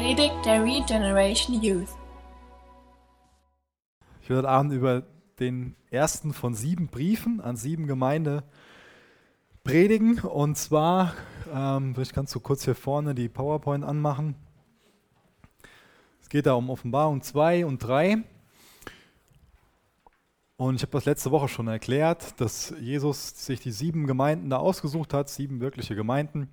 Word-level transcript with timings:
Predigt 0.00 0.46
der 0.46 0.64
Regeneration 0.64 1.62
Youth. 1.62 1.90
Ich 4.22 4.30
will 4.30 4.38
heute 4.38 4.48
Abend 4.48 4.72
über 4.72 5.02
den 5.38 5.76
ersten 5.90 6.32
von 6.32 6.54
sieben 6.54 6.88
Briefen 6.88 7.42
an 7.42 7.56
sieben 7.56 7.86
Gemeinde 7.86 8.42
predigen. 9.62 10.18
Und 10.20 10.56
zwar, 10.56 11.12
ähm, 11.52 11.94
ich 12.00 12.14
kannst 12.14 12.34
du 12.34 12.40
kurz 12.40 12.64
hier 12.64 12.74
vorne 12.74 13.14
die 13.14 13.28
PowerPoint 13.28 13.84
anmachen. 13.84 14.36
Es 16.22 16.30
geht 16.30 16.46
da 16.46 16.54
um 16.54 16.70
Offenbarung 16.70 17.20
2 17.20 17.66
und 17.66 17.80
3. 17.80 18.22
Und 20.56 20.76
ich 20.76 20.82
habe 20.82 20.92
das 20.92 21.04
letzte 21.04 21.30
Woche 21.30 21.48
schon 21.48 21.68
erklärt, 21.68 22.40
dass 22.40 22.72
Jesus 22.80 23.44
sich 23.44 23.60
die 23.60 23.72
sieben 23.72 24.06
Gemeinden 24.06 24.48
da 24.48 24.56
ausgesucht 24.56 25.12
hat, 25.12 25.28
sieben 25.28 25.60
wirkliche 25.60 25.94
Gemeinden, 25.94 26.48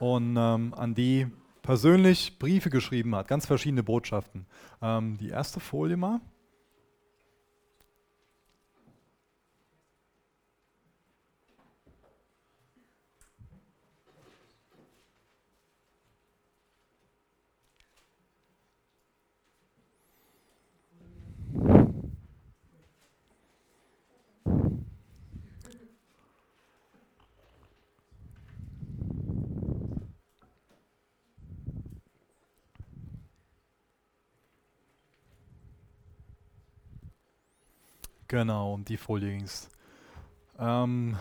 und 0.00 0.36
ähm, 0.36 0.74
an 0.74 0.96
die 0.96 1.28
persönlich 1.62 2.38
Briefe 2.38 2.70
geschrieben 2.70 3.14
hat, 3.14 3.28
ganz 3.28 3.46
verschiedene 3.46 3.82
Botschaften. 3.82 4.46
Ähm, 4.82 5.16
die 5.18 5.28
erste 5.28 5.60
Folie 5.60 5.96
mal. 5.96 6.20
Genau, 38.28 38.74
um 38.74 38.84
die 38.84 38.98
Folie 38.98 39.30
ging 39.30 39.44
es. 39.44 39.70
Ähm. 40.58 41.16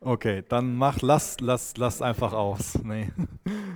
okay, 0.00 0.42
dann 0.48 0.74
mach, 0.74 1.02
lass, 1.02 1.38
lass, 1.40 1.76
lass 1.76 2.00
einfach 2.00 2.32
aus. 2.32 2.78
Nee. 2.82 3.12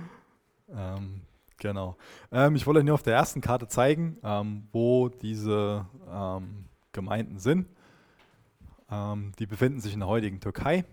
ähm, 0.69 1.21
genau. 1.57 1.95
Ähm, 2.31 2.55
ich 2.55 2.65
wollte 2.65 2.79
euch 2.79 2.85
nur 2.85 2.95
auf 2.95 3.03
der 3.03 3.13
ersten 3.13 3.39
Karte 3.39 3.67
zeigen, 3.67 4.17
ähm, 4.23 4.67
wo 4.71 5.09
diese 5.09 5.85
ähm, 6.11 6.65
Gemeinden 6.91 7.37
sind. 7.37 7.67
Ähm, 8.89 9.31
die 9.37 9.45
befinden 9.45 9.79
sich 9.79 9.93
in 9.93 9.99
der 9.99 10.09
heutigen 10.09 10.39
Türkei. 10.39 10.85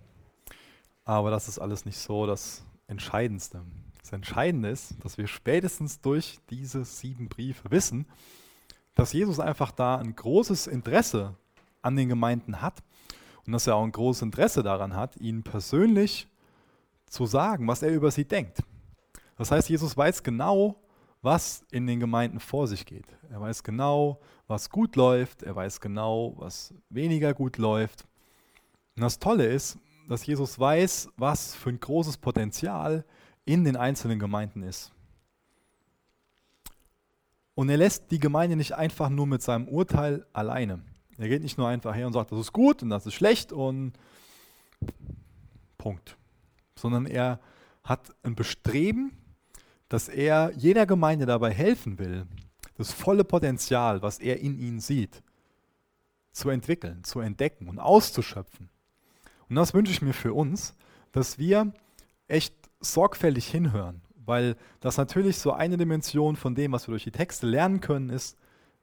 Aber 1.06 1.30
das 1.30 1.48
ist 1.48 1.58
alles 1.58 1.86
nicht 1.86 1.98
so 1.98 2.26
das 2.26 2.66
Entscheidendste. 2.86 3.62
Das 4.02 4.12
Entscheidende 4.12 4.70
ist, 4.70 4.96
dass 5.04 5.18
wir 5.18 5.26
spätestens 5.26 6.00
durch 6.00 6.38
diese 6.50 6.84
sieben 6.84 7.28
Briefe 7.28 7.70
wissen, 7.70 8.06
dass 8.94 9.12
Jesus 9.12 9.40
einfach 9.40 9.70
da 9.70 9.96
ein 9.96 10.14
großes 10.14 10.66
Interesse 10.66 11.36
an 11.82 11.96
den 11.96 12.08
Gemeinden 12.08 12.60
hat 12.60 12.82
und 13.46 13.52
dass 13.52 13.66
er 13.66 13.76
auch 13.76 13.84
ein 13.84 13.92
großes 13.92 14.22
Interesse 14.22 14.62
daran 14.62 14.94
hat, 14.94 15.16
ihnen 15.16 15.42
persönlich 15.42 16.28
zu 17.06 17.26
sagen, 17.26 17.66
was 17.66 17.82
er 17.82 17.90
über 17.90 18.10
sie 18.10 18.24
denkt. 18.24 18.62
Das 19.36 19.50
heißt, 19.50 19.68
Jesus 19.68 19.96
weiß 19.96 20.22
genau, 20.22 20.76
was 21.22 21.64
in 21.70 21.86
den 21.86 22.00
Gemeinden 22.00 22.40
vor 22.40 22.66
sich 22.66 22.86
geht. 22.86 23.06
Er 23.30 23.40
weiß 23.40 23.62
genau, 23.62 24.20
was 24.46 24.70
gut 24.70 24.96
läuft, 24.96 25.42
er 25.42 25.54
weiß 25.54 25.80
genau, 25.80 26.34
was 26.36 26.74
weniger 26.88 27.34
gut 27.34 27.58
läuft. 27.58 28.06
Und 28.96 29.02
das 29.02 29.18
Tolle 29.18 29.46
ist, 29.46 29.78
dass 30.08 30.26
Jesus 30.26 30.58
weiß, 30.58 31.10
was 31.16 31.54
für 31.54 31.70
ein 31.70 31.80
großes 31.80 32.16
Potenzial 32.18 33.04
in 33.44 33.64
den 33.64 33.76
einzelnen 33.76 34.18
Gemeinden 34.18 34.62
ist. 34.62 34.92
Und 37.54 37.68
er 37.68 37.76
lässt 37.76 38.10
die 38.10 38.18
Gemeinde 38.18 38.56
nicht 38.56 38.72
einfach 38.72 39.08
nur 39.10 39.26
mit 39.26 39.42
seinem 39.42 39.68
Urteil 39.68 40.26
alleine. 40.32 40.82
Er 41.18 41.28
geht 41.28 41.42
nicht 41.42 41.58
nur 41.58 41.68
einfach 41.68 41.94
her 41.94 42.06
und 42.06 42.14
sagt, 42.14 42.32
das 42.32 42.38
ist 42.38 42.52
gut 42.52 42.82
und 42.82 42.88
das 42.88 43.04
ist 43.04 43.14
schlecht 43.14 43.52
und 43.52 43.92
Punkt. 45.76 46.16
Sondern 46.74 47.06
er 47.06 47.40
hat 47.84 48.14
ein 48.22 48.34
Bestreben, 48.34 49.12
dass 49.90 50.08
er 50.08 50.52
jeder 50.56 50.86
Gemeinde 50.86 51.26
dabei 51.26 51.52
helfen 51.52 51.98
will, 51.98 52.26
das 52.78 52.92
volle 52.92 53.24
Potenzial, 53.24 54.00
was 54.00 54.20
er 54.20 54.40
in 54.40 54.58
ihnen 54.58 54.80
sieht, 54.80 55.22
zu 56.32 56.48
entwickeln, 56.48 57.04
zu 57.04 57.20
entdecken 57.20 57.68
und 57.68 57.78
auszuschöpfen. 57.78 58.70
Und 59.50 59.56
das 59.56 59.74
wünsche 59.74 59.92
ich 59.92 60.00
mir 60.00 60.14
für 60.14 60.32
uns, 60.32 60.74
dass 61.12 61.38
wir 61.38 61.74
echt 62.28 62.54
sorgfältig 62.80 63.46
hinhören, 63.46 64.02
weil 64.24 64.56
das 64.80 64.96
natürlich 64.96 65.38
so 65.38 65.52
eine 65.52 65.76
Dimension 65.76 66.36
von 66.36 66.54
dem, 66.54 66.72
was 66.72 66.88
wir 66.88 66.92
durch 66.92 67.04
die 67.04 67.10
Texte 67.10 67.46
lernen 67.46 67.80
können, 67.80 68.10
ist, 68.10 68.36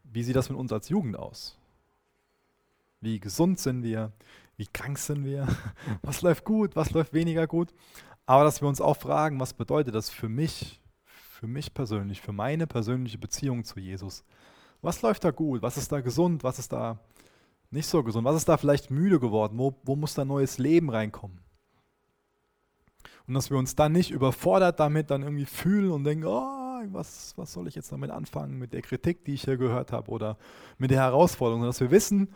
wie 0.03 0.23
sieht 0.23 0.35
das 0.35 0.49
mit 0.49 0.57
uns 0.57 0.71
als 0.71 0.89
Jugend 0.89 1.17
aus? 1.17 1.57
Wie 3.01 3.19
gesund 3.19 3.59
sind 3.59 3.83
wir? 3.83 4.11
Wie 4.55 4.67
krank 4.67 4.97
sind 4.97 5.23
wir? 5.23 5.47
Was 6.01 6.23
läuft 6.23 6.43
gut? 6.45 6.75
Was 6.75 6.91
läuft 6.91 7.13
weniger 7.13 7.45
gut? 7.45 7.73
Aber 8.25 8.43
dass 8.43 8.61
wir 8.61 8.67
uns 8.67 8.81
auch 8.81 8.97
fragen, 8.97 9.39
was 9.39 9.53
bedeutet 9.53 9.95
das 9.95 10.09
für 10.09 10.27
mich, 10.27 10.81
für 11.05 11.47
mich 11.47 11.73
persönlich, 11.73 12.21
für 12.21 12.33
meine 12.33 12.67
persönliche 12.67 13.17
Beziehung 13.17 13.63
zu 13.63 13.79
Jesus? 13.79 14.25
Was 14.81 15.01
läuft 15.01 15.23
da 15.23 15.31
gut? 15.31 15.61
Was 15.61 15.77
ist 15.77 15.91
da 15.91 16.01
gesund? 16.01 16.43
Was 16.43 16.59
ist 16.59 16.73
da 16.73 16.99
nicht 17.69 17.87
so 17.87 18.03
gesund? 18.03 18.25
Was 18.25 18.35
ist 18.35 18.49
da 18.49 18.57
vielleicht 18.57 18.91
müde 18.91 19.19
geworden? 19.19 19.57
Wo, 19.57 19.75
wo 19.83 19.95
muss 19.95 20.13
da 20.13 20.25
neues 20.25 20.57
Leben 20.57 20.89
reinkommen? 20.89 21.39
Und 23.27 23.33
dass 23.33 23.49
wir 23.49 23.57
uns 23.57 23.75
dann 23.75 23.91
nicht 23.91 24.11
überfordert 24.11 24.79
damit 24.79 25.11
dann 25.11 25.21
irgendwie 25.21 25.45
fühlen 25.45 25.91
und 25.91 26.03
denken, 26.05 26.25
oh, 26.25 26.83
was, 26.91 27.33
was 27.37 27.53
soll 27.53 27.67
ich 27.67 27.75
jetzt 27.75 27.91
damit 27.91 28.09
anfangen 28.09 28.57
mit 28.57 28.73
der 28.73 28.81
Kritik, 28.81 29.25
die 29.25 29.33
ich 29.33 29.43
hier 29.43 29.57
gehört 29.57 29.91
habe 29.91 30.09
oder 30.11 30.37
mit 30.77 30.91
der 30.91 30.99
Herausforderung, 30.99 31.63
dass 31.63 31.79
wir 31.79 31.91
wissen, 31.91 32.29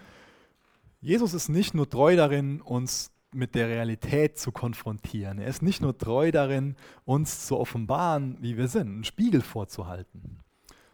Jesus 1.00 1.34
ist 1.34 1.50
nicht 1.50 1.74
nur 1.74 1.90
treu 1.90 2.16
darin, 2.16 2.62
uns 2.62 3.12
mit 3.34 3.56
der 3.56 3.70
Realität 3.70 4.38
zu 4.38 4.52
konfrontieren. 4.52 5.40
Er 5.40 5.48
ist 5.48 5.62
nicht 5.62 5.82
nur 5.82 5.98
treu 5.98 6.32
darin, 6.32 6.76
uns 7.06 7.46
zu 7.48 7.58
offenbaren, 7.58 8.38
wie 8.42 8.58
wir 8.58 8.68
sind, 8.68 8.88
einen 8.88 9.04
Spiegel 9.04 9.42
vorzuhalten, 9.42 10.40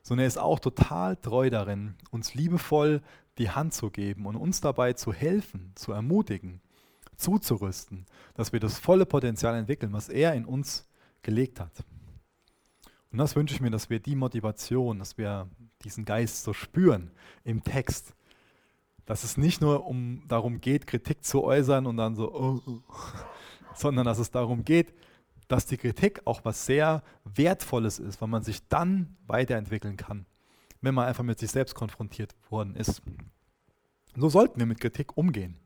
sondern 0.03 0.24
er 0.25 0.28
ist 0.28 0.38
auch 0.38 0.59
total 0.59 1.18
treu 1.18 1.50
darin, 1.50 1.96
uns 2.12 2.35
liebevoll 2.35 3.02
die 3.38 3.50
Hand 3.50 3.74
zu 3.74 3.90
geben 3.90 4.28
und 4.28 4.35
uns 4.35 4.62
dabei 4.62 4.94
zu 4.94 5.12
helfen, 5.12 5.72
zu 5.75 5.91
ermutigen, 5.91 6.62
zuzurüsten, 7.17 8.05
dass 8.35 8.53
wir 8.53 8.59
das 8.59 8.79
volle 8.79 9.05
Potenzial 9.05 9.55
entwickeln, 9.55 9.94
was 9.94 10.09
er 10.09 10.33
in 10.33 10.45
uns 10.45 10.88
gelegt 11.22 11.59
hat. 11.59 11.83
Und 13.11 13.17
das 13.19 13.35
wünsche 13.35 13.55
ich 13.55 13.61
mir, 13.61 13.72
dass 13.72 13.89
wir 13.89 14.00
die 14.00 14.16
Motivation, 14.16 15.00
dass 15.00 15.17
wir 15.17 15.50
diesen 15.83 16.05
Geist 16.05 16.44
so 16.44 16.53
spüren 16.53 17.11
im 17.44 17.63
Text, 17.63 18.13
dass 19.05 19.23
es 19.23 19.38
nicht 19.38 19.61
nur 19.61 19.85
um 19.85 20.23
darum 20.28 20.59
geht, 20.59 20.85
Kritik 20.85 21.23
zu 21.23 21.44
äußern 21.44 21.85
und 21.85 21.97
dann 21.97 22.16
so, 22.16 22.33
oh, 22.33 22.61
oh, 22.66 22.79
sondern 23.75 24.05
dass 24.05 24.19
es 24.19 24.31
darum 24.31 24.63
geht, 24.63 24.94
dass 25.47 25.66
die 25.66 25.78
Kritik 25.78 26.22
auch 26.25 26.44
was 26.44 26.66
sehr 26.66 27.03
Wertvolles 27.23 27.99
ist, 27.99 28.22
weil 28.22 28.28
man 28.28 28.44
sich 28.44 28.67
dann 28.67 29.16
weiterentwickeln 29.25 29.95
kann, 29.95 30.25
wenn 30.81 30.94
man 30.94 31.07
einfach 31.07 31.23
mit 31.23 31.39
sich 31.39 31.51
selbst 31.51 31.73
konfrontiert 31.73 32.35
worden 32.49 32.75
ist. 32.75 33.01
So 34.16 34.29
sollten 34.29 34.59
wir 34.59 34.66
mit 34.66 34.81
Kritik 34.81 35.16
umgehen. 35.16 35.57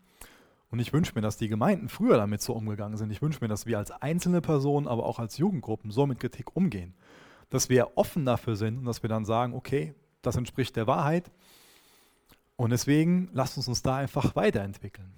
Und 0.71 0.79
ich 0.79 0.93
wünsche 0.93 1.11
mir, 1.15 1.21
dass 1.21 1.37
die 1.37 1.49
Gemeinden 1.49 1.89
früher 1.89 2.17
damit 2.17 2.41
so 2.41 2.53
umgegangen 2.53 2.97
sind. 2.97 3.11
Ich 3.11 3.21
wünsche 3.21 3.39
mir, 3.41 3.49
dass 3.49 3.65
wir 3.65 3.77
als 3.77 3.91
einzelne 3.91 4.41
Personen, 4.41 4.87
aber 4.87 5.05
auch 5.05 5.19
als 5.19 5.37
Jugendgruppen 5.37 5.91
so 5.91 6.07
mit 6.07 6.19
Kritik 6.19 6.55
umgehen. 6.55 6.93
Dass 7.49 7.69
wir 7.69 7.97
offen 7.97 8.25
dafür 8.25 8.55
sind 8.55 8.77
und 8.79 8.85
dass 8.85 9.03
wir 9.03 9.09
dann 9.09 9.25
sagen, 9.25 9.53
okay, 9.53 9.93
das 10.21 10.37
entspricht 10.37 10.77
der 10.77 10.87
Wahrheit. 10.87 11.29
Und 12.55 12.69
deswegen 12.69 13.29
lasst 13.33 13.57
uns 13.57 13.67
uns 13.67 13.81
da 13.81 13.97
einfach 13.97 14.35
weiterentwickeln. 14.35 15.11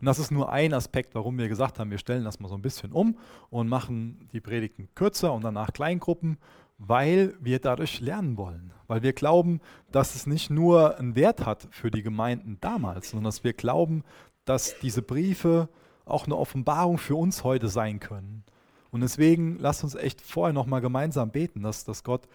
Und 0.00 0.06
das 0.06 0.18
ist 0.18 0.30
nur 0.30 0.50
ein 0.50 0.72
Aspekt, 0.72 1.14
warum 1.14 1.38
wir 1.38 1.48
gesagt 1.48 1.78
haben, 1.78 1.90
wir 1.90 1.98
stellen 1.98 2.24
das 2.24 2.40
mal 2.40 2.48
so 2.48 2.54
ein 2.54 2.62
bisschen 2.62 2.90
um 2.90 3.18
und 3.50 3.68
machen 3.68 4.28
die 4.32 4.40
Predigten 4.40 4.88
kürzer 4.94 5.32
und 5.32 5.44
danach 5.44 5.72
Kleingruppen, 5.72 6.38
weil 6.78 7.34
wir 7.38 7.58
dadurch 7.58 8.00
lernen 8.00 8.38
wollen. 8.38 8.72
Weil 8.86 9.02
wir 9.02 9.12
glauben, 9.12 9.60
dass 9.92 10.14
es 10.14 10.26
nicht 10.26 10.48
nur 10.48 10.98
einen 10.98 11.14
Wert 11.14 11.44
hat 11.44 11.68
für 11.70 11.90
die 11.90 12.02
Gemeinden 12.02 12.56
damals, 12.62 13.10
sondern 13.10 13.24
dass 13.24 13.44
wir 13.44 13.52
glauben, 13.52 14.02
dass 14.50 14.80
diese 14.80 15.00
Briefe 15.00 15.68
auch 16.04 16.26
eine 16.26 16.36
Offenbarung 16.36 16.98
für 16.98 17.14
uns 17.14 17.44
heute 17.44 17.68
sein 17.68 18.00
können. 18.00 18.42
Und 18.90 19.00
deswegen 19.00 19.60
lasst 19.60 19.84
uns 19.84 19.94
echt 19.94 20.20
vorher 20.20 20.52
nochmal 20.52 20.80
gemeinsam 20.80 21.30
beten, 21.30 21.62
dass, 21.62 21.84
dass 21.84 22.02
Gott 22.02 22.26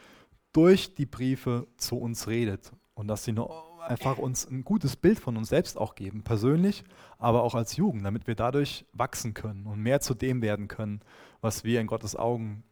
durch 0.54 0.96
die 0.96 1.06
Briefe 1.06 1.68
zu 1.76 1.98
uns 1.98 2.30
redet 2.30 2.72
und 2.94 3.10
dass 3.10 3.26
sie 3.26 3.36
einfach 3.82 4.18
uns 4.18 4.50
ein 4.50 4.64
gutes 4.64 4.96
Bild 4.96 5.20
von 5.20 5.36
uns 5.36 5.50
selbst 5.50 5.78
auch 5.78 5.94
geben, 5.94 6.24
persönlich, 6.24 6.86
aber 7.18 7.44
auch 7.44 7.54
als 7.54 7.76
Jugend, 7.76 8.06
damit 8.06 8.28
wir 8.28 8.36
dadurch 8.36 8.86
wachsen 8.94 9.34
können 9.34 9.66
und 9.66 9.82
mehr 9.82 10.00
zu 10.00 10.14
dem 10.14 10.42
werden 10.42 10.70
können, 10.70 11.02
was 11.42 11.66
wir 11.66 11.82
in 11.82 11.88
Gottes 11.88 12.16
Augen 12.16 12.64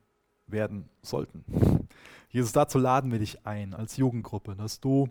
werden 0.47 0.87
sollten. 1.01 1.43
Jesus, 2.29 2.53
dazu 2.53 2.79
laden 2.79 3.11
wir 3.11 3.19
dich 3.19 3.45
ein 3.45 3.73
als 3.73 3.97
Jugendgruppe, 3.97 4.55
dass 4.55 4.79
du 4.79 5.09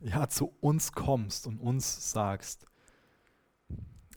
ja 0.00 0.28
zu 0.28 0.52
uns 0.60 0.90
kommst 0.90 1.46
und 1.46 1.60
uns 1.60 2.10
sagst, 2.10 2.66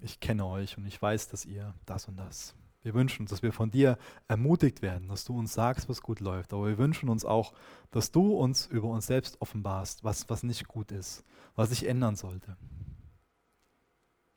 ich 0.06 0.20
kenne 0.20 0.46
euch 0.46 0.78
und 0.78 0.86
ich 0.86 1.02
weiß, 1.02 1.30
dass 1.30 1.46
ihr 1.46 1.74
das 1.86 2.08
und 2.08 2.18
das. 2.18 2.56
Wir 2.84 2.94
wünschen 2.94 3.24
uns, 3.24 3.32
dass 3.32 3.42
wir 3.42 3.52
von 3.52 3.72
dir 3.72 3.98
ermutigt 4.28 4.84
werden, 4.84 5.08
dass 5.08 5.26
du 5.26 5.36
uns 5.36 5.54
sagst, 5.54 5.90
was 5.90 6.04
gut 6.04 6.20
läuft. 6.20 6.54
Aber 6.54 6.68
wir 6.68 6.78
wünschen 6.78 7.10
uns 7.10 7.26
auch, 7.26 7.54
dass 7.90 8.12
du 8.12 8.36
uns 8.36 8.68
über 8.68 8.90
uns 8.90 9.08
selbst 9.08 9.42
offenbarst, 9.42 10.04
was, 10.04 10.30
was 10.30 10.44
nicht 10.44 10.68
gut 10.68 10.92
ist, 10.92 11.26
was 11.56 11.70
sich 11.70 11.88
ändern 11.88 12.16
sollte. 12.16 12.56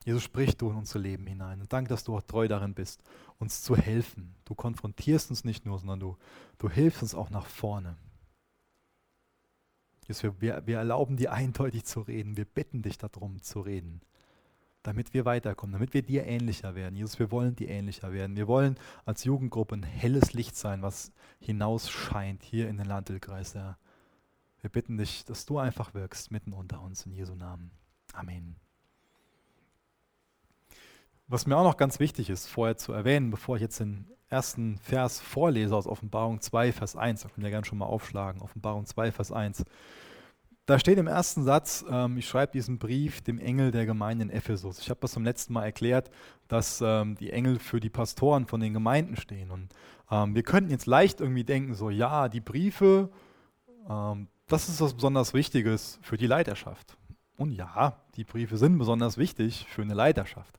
Jesus, 0.06 0.22
sprich 0.22 0.56
du 0.56 0.70
in 0.70 0.76
unser 0.76 0.98
Leben 0.98 1.26
hinein. 1.26 1.60
Und 1.60 1.70
danke, 1.70 1.90
dass 1.90 2.04
du 2.04 2.16
auch 2.16 2.22
treu 2.22 2.48
darin 2.48 2.72
bist, 2.72 3.02
uns 3.38 3.62
zu 3.62 3.76
helfen. 3.76 4.34
Du 4.46 4.54
konfrontierst 4.54 5.28
uns 5.28 5.44
nicht 5.44 5.66
nur, 5.66 5.78
sondern 5.78 6.00
du, 6.00 6.16
du 6.56 6.70
hilfst 6.70 7.02
uns 7.02 7.14
auch 7.14 7.28
nach 7.28 7.44
vorne. 7.44 7.98
Jesus, 10.06 10.22
wir, 10.22 10.40
wir, 10.40 10.62
wir 10.66 10.78
erlauben 10.78 11.18
dir 11.18 11.34
eindeutig 11.34 11.84
zu 11.84 12.00
reden. 12.00 12.38
Wir 12.38 12.46
bitten 12.46 12.80
dich 12.80 12.96
darum 12.96 13.42
zu 13.42 13.60
reden, 13.60 14.00
damit 14.82 15.12
wir 15.14 15.24
weiterkommen, 15.24 15.72
damit 15.72 15.94
wir 15.94 16.02
dir 16.02 16.24
ähnlicher 16.26 16.74
werden. 16.74 16.96
Jesus, 16.96 17.18
wir 17.18 17.30
wollen 17.30 17.56
dir 17.56 17.68
ähnlicher 17.68 18.12
werden. 18.12 18.36
Wir 18.36 18.46
wollen 18.46 18.76
als 19.04 19.24
Jugendgruppe 19.24 19.76
ein 19.76 19.82
helles 19.82 20.32
Licht 20.32 20.56
sein, 20.56 20.82
was 20.82 21.12
hinausscheint 21.40 22.42
hier 22.42 22.68
in 22.68 22.76
den 22.76 22.86
Landilkreis, 22.86 23.54
Herr. 23.54 23.78
Wir 24.60 24.70
bitten 24.70 24.96
dich, 24.96 25.24
dass 25.24 25.46
du 25.46 25.58
einfach 25.58 25.94
wirkst 25.94 26.30
mitten 26.30 26.52
unter 26.52 26.80
uns 26.82 27.06
in 27.06 27.12
Jesu 27.12 27.34
Namen. 27.34 27.70
Amen. 28.12 28.56
Was 31.28 31.46
mir 31.46 31.56
auch 31.56 31.64
noch 31.64 31.76
ganz 31.76 32.00
wichtig 32.00 32.30
ist, 32.30 32.46
vorher 32.46 32.76
zu 32.76 32.92
erwähnen, 32.92 33.30
bevor 33.30 33.56
ich 33.56 33.62
jetzt 33.62 33.80
den 33.80 34.10
ersten 34.28 34.78
Vers 34.78 35.20
vorlese 35.20 35.76
aus 35.76 35.86
Offenbarung 35.86 36.40
2, 36.40 36.72
Vers 36.72 36.96
1, 36.96 37.22
da 37.22 37.28
können 37.28 37.44
wir 37.44 37.50
gerne 37.50 37.66
schon 37.66 37.78
mal 37.78 37.86
aufschlagen, 37.86 38.40
Offenbarung 38.40 38.86
2, 38.86 39.12
Vers 39.12 39.32
1. 39.32 39.64
Da 40.68 40.78
steht 40.78 40.98
im 40.98 41.06
ersten 41.06 41.44
Satz, 41.44 41.82
ähm, 41.90 42.18
ich 42.18 42.28
schreibe 42.28 42.52
diesen 42.52 42.78
Brief 42.78 43.22
dem 43.22 43.38
Engel 43.38 43.70
der 43.70 43.86
Gemeinde 43.86 44.24
in 44.24 44.30
Ephesus. 44.30 44.80
Ich 44.80 44.90
habe 44.90 45.00
das 45.00 45.12
zum 45.12 45.24
letzten 45.24 45.54
Mal 45.54 45.64
erklärt, 45.64 46.10
dass 46.46 46.82
ähm, 46.84 47.16
die 47.16 47.30
Engel 47.30 47.58
für 47.58 47.80
die 47.80 47.88
Pastoren 47.88 48.44
von 48.44 48.60
den 48.60 48.74
Gemeinden 48.74 49.16
stehen. 49.16 49.50
Und 49.50 49.70
ähm, 50.10 50.34
wir 50.34 50.42
könnten 50.42 50.70
jetzt 50.70 50.84
leicht 50.84 51.22
irgendwie 51.22 51.44
denken, 51.44 51.72
so 51.72 51.88
ja, 51.88 52.28
die 52.28 52.42
Briefe, 52.42 53.08
ähm, 53.88 54.28
das 54.46 54.68
ist 54.68 54.82
was 54.82 54.92
besonders 54.92 55.32
Wichtiges 55.32 55.98
für 56.02 56.18
die 56.18 56.26
Leiterschaft. 56.26 56.98
Und 57.38 57.52
ja, 57.52 58.02
die 58.16 58.24
Briefe 58.24 58.58
sind 58.58 58.76
besonders 58.76 59.16
wichtig 59.16 59.64
für 59.70 59.80
eine 59.80 59.94
Leiterschaft. 59.94 60.58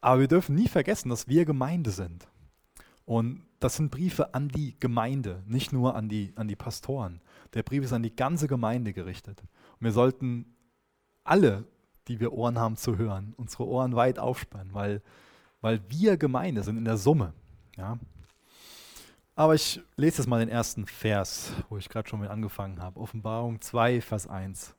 Aber 0.00 0.20
wir 0.20 0.28
dürfen 0.28 0.54
nie 0.54 0.68
vergessen, 0.68 1.10
dass 1.10 1.28
wir 1.28 1.44
Gemeinde 1.44 1.90
sind. 1.90 2.26
Und 3.12 3.42
das 3.60 3.76
sind 3.76 3.90
Briefe 3.90 4.32
an 4.32 4.48
die 4.48 4.74
Gemeinde, 4.80 5.42
nicht 5.46 5.70
nur 5.70 5.94
an 5.96 6.08
die, 6.08 6.32
an 6.34 6.48
die 6.48 6.56
Pastoren. 6.56 7.20
Der 7.52 7.62
Brief 7.62 7.84
ist 7.84 7.92
an 7.92 8.02
die 8.02 8.16
ganze 8.16 8.48
Gemeinde 8.48 8.94
gerichtet. 8.94 9.38
Und 9.42 9.84
wir 9.84 9.92
sollten 9.92 10.46
alle, 11.22 11.66
die 12.08 12.20
wir 12.20 12.32
Ohren 12.32 12.58
haben 12.58 12.78
zu 12.78 12.96
hören, 12.96 13.34
unsere 13.36 13.66
Ohren 13.66 13.96
weit 13.96 14.18
aufspannen, 14.18 14.72
weil, 14.72 15.02
weil 15.60 15.82
wir 15.90 16.16
Gemeinde 16.16 16.62
sind 16.62 16.78
in 16.78 16.86
der 16.86 16.96
Summe. 16.96 17.34
Ja? 17.76 17.98
Aber 19.34 19.56
ich 19.56 19.82
lese 19.96 20.22
jetzt 20.22 20.26
mal 20.26 20.40
den 20.40 20.48
ersten 20.48 20.86
Vers, 20.86 21.52
wo 21.68 21.76
ich 21.76 21.90
gerade 21.90 22.08
schon 22.08 22.20
mit 22.20 22.30
angefangen 22.30 22.80
habe. 22.80 22.98
Offenbarung 22.98 23.60
2, 23.60 24.00
Vers 24.00 24.26
1. 24.26 24.74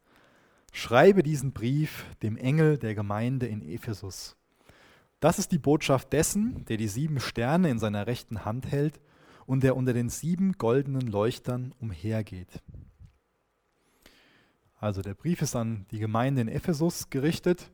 Schreibe 0.71 1.21
diesen 1.21 1.51
Brief 1.51 2.07
dem 2.23 2.35
Engel 2.35 2.79
der 2.79 2.95
Gemeinde 2.95 3.45
in 3.45 3.61
Ephesus 3.61 4.35
das 5.23 5.39
ist 5.39 5.53
die 5.53 5.57
Botschaft 5.57 6.11
dessen, 6.11 6.65
der 6.65 6.75
die 6.75 6.89
sieben 6.89 7.21
Sterne 7.21 7.69
in 7.69 7.79
seiner 7.79 8.07
rechten 8.07 8.43
Hand 8.43 8.69
hält 8.69 8.99
und 9.45 9.63
der 9.63 9.77
unter 9.77 9.93
den 9.93 10.09
sieben 10.09 10.53
goldenen 10.57 11.07
Leuchtern 11.07 11.73
umhergeht. 11.79 12.61
Also 14.75 15.01
der 15.01 15.13
Brief 15.13 15.41
ist 15.41 15.55
an 15.55 15.85
die 15.91 15.99
Gemeinde 15.99 16.41
in 16.41 16.49
Ephesus 16.49 17.09
gerichtet. 17.09 17.71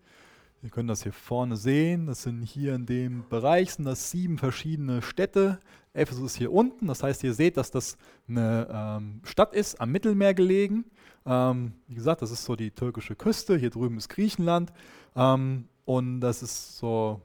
Wir 0.62 0.70
können 0.70 0.88
das 0.88 1.02
hier 1.02 1.12
vorne 1.12 1.56
sehen. 1.56 2.06
Das 2.06 2.22
sind 2.22 2.44
hier 2.44 2.76
in 2.76 2.86
dem 2.86 3.28
Bereich 3.30 3.74
sind 3.74 3.86
das 3.86 4.12
sieben 4.12 4.38
verschiedene 4.38 5.02
Städte. 5.02 5.60
Ephesus 5.94 6.34
ist 6.34 6.38
hier 6.38 6.52
unten. 6.54 6.86
Das 6.86 7.02
heißt, 7.02 7.24
ihr 7.24 7.34
seht, 7.34 7.58
dass 7.58 7.72
das 7.72 7.98
eine 8.28 8.68
ähm, 8.72 9.22
Stadt 9.24 9.56
ist, 9.56 9.82
am 9.82 9.92
Mittelmeer 9.92 10.36
gelegen. 10.36 10.86
Ähm, 11.26 11.74
wie 11.88 11.96
gesagt, 11.96 12.22
das 12.22 12.30
ist 12.30 12.46
so 12.46 12.56
die 12.56 12.70
türkische 12.70 13.16
Küste. 13.16 13.58
Hier 13.58 13.72
drüben 13.72 13.98
ist 13.98 14.10
Griechenland. 14.10 14.72
Ähm, 15.16 15.68
und 15.86 16.22
das 16.22 16.44
ist 16.44 16.78
so 16.78 17.22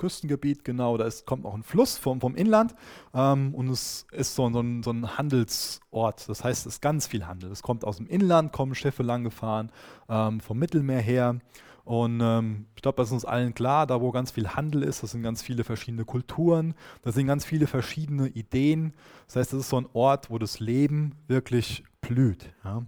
Küstengebiet, 0.00 0.64
genau, 0.64 0.96
da 0.96 1.04
ist, 1.04 1.26
kommt 1.26 1.44
auch 1.44 1.54
ein 1.54 1.62
Fluss 1.62 1.98
vom, 1.98 2.20
vom 2.20 2.34
Inland 2.34 2.74
ähm, 3.14 3.54
und 3.54 3.68
es 3.68 4.06
ist 4.10 4.34
so, 4.34 4.50
so, 4.50 4.60
ein, 4.60 4.82
so, 4.82 4.90
ein, 4.90 5.18
Handelsort. 5.18 6.28
Das 6.28 6.42
heißt, 6.42 6.66
es 6.66 6.74
ist 6.74 6.80
ganz 6.80 7.06
viel 7.06 7.26
Handel. 7.26 7.52
Es 7.52 7.62
kommt 7.62 7.84
aus 7.84 7.98
dem 7.98 8.06
Inland, 8.06 8.50
kommen 8.50 8.74
Schiffe 8.74 9.02
lang 9.02 9.24
gefahren, 9.24 9.70
ähm, 10.08 10.40
vom 10.40 10.58
Mittelmeer 10.58 11.00
her. 11.00 11.38
Und 11.84 12.20
ähm, 12.22 12.66
ich 12.74 12.82
glaube, 12.82 12.96
das 12.96 13.08
ist 13.08 13.12
uns 13.12 13.24
allen 13.24 13.52
klar, 13.52 13.86
da 13.86 14.00
wo 14.00 14.10
ganz 14.10 14.30
viel 14.30 14.48
Handel 14.48 14.82
ist, 14.82 15.02
das 15.02 15.10
sind 15.10 15.22
ganz 15.22 15.42
viele 15.42 15.64
verschiedene 15.64 16.04
Kulturen, 16.04 16.74
das 17.02 17.14
sind 17.14 17.26
ganz 17.26 17.44
viele 17.44 17.66
verschiedene 17.66 18.28
Ideen. 18.28 18.94
Das 19.26 19.36
heißt, 19.36 19.52
das 19.52 19.60
ist 19.60 19.68
so 19.68 19.80
ein 19.80 19.88
Ort, 19.92 20.30
wo 20.30 20.38
das 20.38 20.60
Leben 20.60 21.14
wirklich 21.26 21.84
blüht. 22.00 22.54
Ja. 22.64 22.86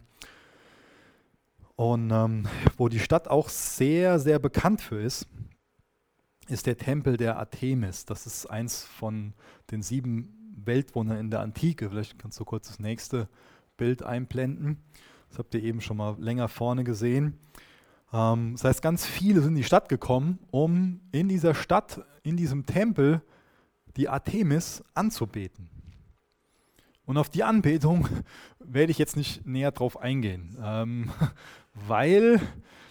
Und 1.76 2.11
ähm, 2.11 2.47
wo 2.76 2.88
die 2.88 3.00
Stadt 3.00 3.29
auch 3.29 3.49
sehr, 3.49 4.19
sehr 4.19 4.38
bekannt 4.38 4.81
für 4.81 5.00
ist 5.00 5.26
ist 6.48 6.66
der 6.66 6.76
Tempel 6.76 7.16
der 7.16 7.38
Artemis. 7.38 8.04
Das 8.04 8.26
ist 8.26 8.46
eins 8.46 8.84
von 8.84 9.34
den 9.70 9.82
sieben 9.82 10.54
Weltwundern 10.56 11.18
in 11.18 11.30
der 11.30 11.40
Antike. 11.40 11.90
Vielleicht 11.90 12.18
kannst 12.18 12.38
du 12.40 12.44
kurz 12.44 12.68
das 12.68 12.78
nächste 12.78 13.28
Bild 13.76 14.02
einblenden. 14.02 14.82
Das 15.28 15.38
habt 15.38 15.54
ihr 15.54 15.62
eben 15.62 15.80
schon 15.80 15.96
mal 15.96 16.16
länger 16.18 16.48
vorne 16.48 16.84
gesehen. 16.84 17.38
Ähm, 18.12 18.52
das 18.52 18.64
heißt, 18.64 18.82
ganz 18.82 19.06
viele 19.06 19.40
sind 19.40 19.50
in 19.50 19.56
die 19.56 19.64
Stadt 19.64 19.88
gekommen, 19.88 20.38
um 20.50 21.00
in 21.12 21.28
dieser 21.28 21.54
Stadt, 21.54 22.04
in 22.22 22.36
diesem 22.36 22.66
Tempel, 22.66 23.22
die 23.96 24.08
Artemis 24.08 24.82
anzubeten. 24.94 25.68
Und 27.04 27.16
auf 27.16 27.28
die 27.28 27.42
Anbetung 27.42 28.08
werde 28.58 28.92
ich 28.92 28.98
jetzt 28.98 29.16
nicht 29.16 29.46
näher 29.46 29.72
drauf 29.72 29.98
eingehen, 29.98 30.56
ähm, 30.62 31.10
weil 31.74 32.38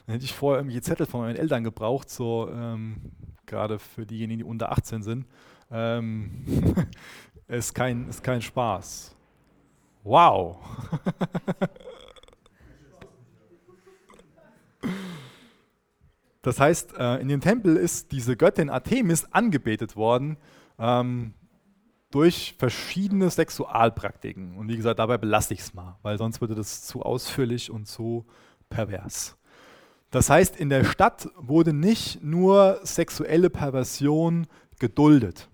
dann 0.06 0.14
hätte 0.14 0.26
ich 0.26 0.34
vorher 0.34 0.62
irgendwie 0.62 0.82
Zettel 0.82 1.06
von 1.06 1.22
meinen 1.22 1.36
Eltern 1.36 1.64
gebraucht, 1.64 2.10
so 2.10 2.50
ähm, 2.52 2.98
gerade 3.52 3.78
für 3.78 4.06
diejenigen, 4.08 4.40
die 4.40 4.44
unter 4.46 4.72
18 4.72 5.04
sind, 5.04 5.28
ähm, 5.70 6.46
ist, 7.48 7.76
kein, 7.76 8.08
ist 8.10 8.24
kein 8.24 8.42
Spaß. 8.42 9.16
Wow! 10.04 10.58
Das 16.42 16.60
heißt, 16.60 16.96
äh, 16.98 17.18
in 17.18 17.28
dem 17.28 17.40
Tempel 17.40 17.78
ist 17.78 18.12
diese 18.12 18.36
Göttin 18.36 18.72
Artemis 18.72 19.26
angebetet 19.26 19.96
worden 19.96 20.38
ähm, 20.80 21.36
durch 22.10 22.56
verschiedene 22.58 23.30
Sexualpraktiken. 23.30 24.58
Und 24.58 24.68
wie 24.68 24.76
gesagt, 24.76 24.98
dabei 24.98 25.20
belasse 25.20 25.54
ich 25.54 25.60
es 25.60 25.74
mal, 25.76 26.00
weil 26.02 26.18
sonst 26.18 26.42
würde 26.42 26.56
das 26.56 26.82
zu 26.82 27.04
ausführlich 27.04 27.70
und 27.70 27.86
zu 27.86 28.26
pervers. 28.70 29.38
Das 30.12 30.30
heißt, 30.30 30.58
in 30.58 30.70
der 30.70 30.84
Stadt 30.84 31.30
wurde 31.38 31.72
nicht 31.72 32.22
nur 32.22 32.80
sexuelle 32.84 33.50
Perversion 33.50 34.46
geduldet, 34.78 35.50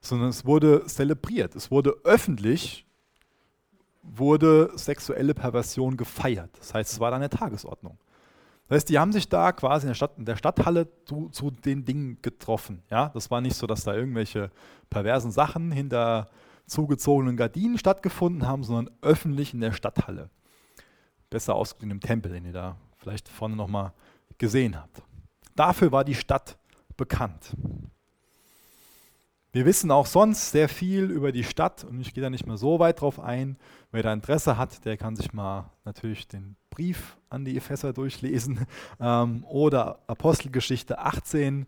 sondern 0.00 0.30
es 0.30 0.46
wurde 0.46 0.86
zelebriert. 0.86 1.54
Es 1.54 1.70
wurde 1.70 1.94
öffentlich, 2.04 2.86
wurde 4.02 4.70
sexuelle 4.76 5.34
Perversion 5.34 5.98
gefeiert. 5.98 6.50
Das 6.58 6.72
heißt, 6.72 6.94
es 6.94 7.00
war 7.00 7.10
da 7.10 7.16
eine 7.16 7.28
Tagesordnung. 7.28 7.98
Das 8.68 8.76
heißt, 8.76 8.88
die 8.88 8.98
haben 8.98 9.12
sich 9.12 9.28
da 9.28 9.52
quasi 9.52 9.86
in 9.86 9.90
der, 9.90 9.94
Stadt, 9.94 10.12
in 10.16 10.24
der 10.24 10.36
Stadthalle 10.36 10.88
zu, 11.04 11.28
zu, 11.28 11.50
den 11.50 11.84
Dingen 11.84 12.18
getroffen. 12.22 12.82
Ja? 12.90 13.10
Das 13.10 13.30
war 13.30 13.42
nicht 13.42 13.56
so, 13.56 13.66
dass 13.66 13.84
da 13.84 13.94
irgendwelche 13.94 14.50
perversen 14.88 15.30
Sachen 15.30 15.70
hinter 15.70 16.28
zugezogenen 16.66 17.36
Gardinen 17.36 17.78
stattgefunden 17.78 18.48
haben, 18.48 18.64
sondern 18.64 18.92
öffentlich 19.02 19.54
in 19.54 19.60
der 19.60 19.72
Stadthalle. 19.72 20.30
Besser 21.30 21.54
ausgedrückt 21.54 21.92
im 21.92 22.00
Tempel, 22.00 22.32
den 22.32 22.46
ihr 22.46 22.52
da 22.52 22.76
vielleicht 23.06 23.28
vorne 23.28 23.54
nochmal 23.54 23.92
gesehen 24.36 24.76
habt. 24.76 25.00
Dafür 25.54 25.92
war 25.92 26.02
die 26.02 26.16
Stadt 26.16 26.58
bekannt. 26.96 27.54
Wir 29.52 29.64
wissen 29.64 29.92
auch 29.92 30.06
sonst 30.06 30.50
sehr 30.50 30.68
viel 30.68 31.04
über 31.04 31.30
die 31.30 31.44
Stadt 31.44 31.84
und 31.84 32.00
ich 32.00 32.14
gehe 32.14 32.22
da 32.22 32.30
nicht 32.30 32.46
mehr 32.46 32.56
so 32.56 32.80
weit 32.80 33.00
drauf 33.00 33.20
ein. 33.20 33.58
Wer 33.92 34.02
da 34.02 34.12
Interesse 34.12 34.58
hat, 34.58 34.84
der 34.84 34.96
kann 34.96 35.14
sich 35.14 35.32
mal 35.32 35.70
natürlich 35.84 36.26
den 36.26 36.56
Brief 36.68 37.16
an 37.30 37.44
die 37.44 37.56
Epheser 37.56 37.92
durchlesen 37.92 38.66
ähm, 39.00 39.44
oder 39.44 40.00
Apostelgeschichte 40.08 40.98
18 40.98 41.66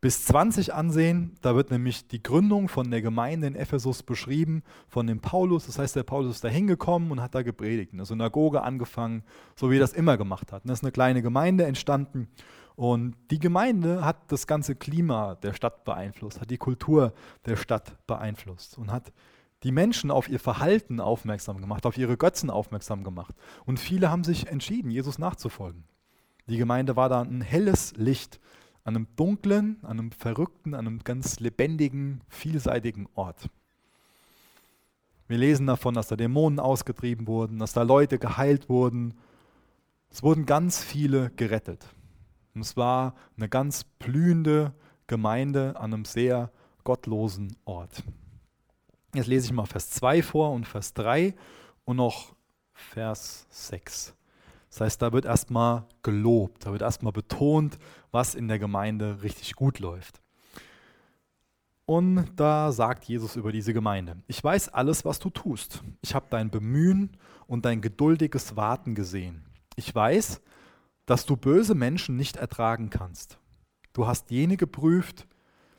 bis 0.00 0.24
20 0.26 0.74
ansehen. 0.74 1.36
Da 1.42 1.54
wird 1.54 1.70
nämlich 1.70 2.08
die 2.08 2.22
Gründung 2.22 2.68
von 2.68 2.90
der 2.90 3.02
Gemeinde 3.02 3.46
in 3.46 3.54
Ephesus 3.54 4.02
beschrieben 4.02 4.62
von 4.88 5.06
dem 5.06 5.20
Paulus. 5.20 5.66
Das 5.66 5.78
heißt, 5.78 5.96
der 5.96 6.02
Paulus 6.02 6.36
ist 6.36 6.44
da 6.44 6.48
hingekommen 6.48 7.10
und 7.10 7.20
hat 7.20 7.34
da 7.34 7.42
gepredigt, 7.42 7.92
in 7.92 7.98
der 7.98 8.06
Synagoge 8.06 8.62
angefangen, 8.62 9.22
so 9.54 9.70
wie 9.70 9.76
er 9.76 9.80
das 9.80 9.92
immer 9.92 10.16
gemacht 10.16 10.52
hat. 10.52 10.62
Da 10.64 10.72
ist 10.72 10.82
eine 10.82 10.92
kleine 10.92 11.22
Gemeinde 11.22 11.64
entstanden. 11.64 12.28
Und 12.74 13.16
die 13.30 13.38
Gemeinde 13.38 14.04
hat 14.04 14.30
das 14.30 14.46
ganze 14.46 14.74
Klima 14.74 15.36
der 15.36 15.54
Stadt 15.54 15.84
beeinflusst, 15.84 16.40
hat 16.40 16.50
die 16.50 16.58
Kultur 16.58 17.14
der 17.46 17.56
Stadt 17.56 17.96
beeinflusst 18.06 18.76
und 18.76 18.92
hat 18.92 19.12
die 19.62 19.72
Menschen 19.72 20.10
auf 20.10 20.28
ihr 20.28 20.38
Verhalten 20.38 21.00
aufmerksam 21.00 21.60
gemacht, 21.60 21.86
auf 21.86 21.96
ihre 21.96 22.18
Götzen 22.18 22.50
aufmerksam 22.50 23.02
gemacht. 23.02 23.34
Und 23.64 23.80
viele 23.80 24.10
haben 24.10 24.24
sich 24.24 24.48
entschieden, 24.48 24.90
Jesus 24.90 25.18
nachzufolgen. 25.18 25.84
Die 26.48 26.58
Gemeinde 26.58 26.96
war 26.96 27.08
da 27.08 27.22
ein 27.22 27.40
helles 27.40 27.94
Licht 27.96 28.40
an 28.86 28.94
einem 28.94 29.08
dunklen, 29.16 29.78
an 29.82 29.98
einem 29.98 30.12
verrückten, 30.12 30.72
an 30.72 30.86
einem 30.86 31.00
ganz 31.02 31.40
lebendigen, 31.40 32.20
vielseitigen 32.28 33.08
Ort. 33.16 33.50
Wir 35.26 35.38
lesen 35.38 35.66
davon, 35.66 35.94
dass 35.94 36.06
da 36.06 36.14
Dämonen 36.14 36.60
ausgetrieben 36.60 37.26
wurden, 37.26 37.58
dass 37.58 37.72
da 37.72 37.82
Leute 37.82 38.20
geheilt 38.20 38.68
wurden. 38.68 39.14
Es 40.08 40.22
wurden 40.22 40.46
ganz 40.46 40.84
viele 40.84 41.30
gerettet. 41.30 41.84
Und 42.54 42.60
es 42.60 42.76
war 42.76 43.16
eine 43.36 43.48
ganz 43.48 43.82
blühende 43.82 44.72
Gemeinde 45.08 45.74
an 45.80 45.92
einem 45.92 46.04
sehr 46.04 46.52
gottlosen 46.84 47.56
Ort. 47.64 48.04
Jetzt 49.16 49.26
lese 49.26 49.46
ich 49.46 49.52
mal 49.52 49.66
Vers 49.66 49.90
2 49.90 50.22
vor 50.22 50.52
und 50.52 50.64
Vers 50.64 50.94
3 50.94 51.34
und 51.84 51.96
noch 51.96 52.36
Vers 52.72 53.48
6. 53.50 54.15
Das 54.76 54.82
heißt, 54.82 55.00
da 55.00 55.10
wird 55.14 55.24
erstmal 55.24 55.86
gelobt, 56.02 56.66
da 56.66 56.72
wird 56.72 56.82
erstmal 56.82 57.14
betont, 57.14 57.78
was 58.10 58.34
in 58.34 58.46
der 58.46 58.58
Gemeinde 58.58 59.22
richtig 59.22 59.54
gut 59.54 59.78
läuft. 59.78 60.20
Und 61.86 62.26
da 62.36 62.70
sagt 62.72 63.06
Jesus 63.06 63.36
über 63.36 63.52
diese 63.52 63.72
Gemeinde, 63.72 64.18
ich 64.26 64.44
weiß 64.44 64.68
alles, 64.68 65.06
was 65.06 65.18
du 65.18 65.30
tust. 65.30 65.82
Ich 66.02 66.14
habe 66.14 66.26
dein 66.28 66.50
Bemühen 66.50 67.16
und 67.46 67.64
dein 67.64 67.80
geduldiges 67.80 68.54
Warten 68.56 68.94
gesehen. 68.94 69.46
Ich 69.76 69.94
weiß, 69.94 70.42
dass 71.06 71.24
du 71.24 71.38
böse 71.38 71.74
Menschen 71.74 72.18
nicht 72.18 72.36
ertragen 72.36 72.90
kannst. 72.90 73.38
Du 73.94 74.06
hast 74.06 74.30
jene 74.30 74.58
geprüft, 74.58 75.26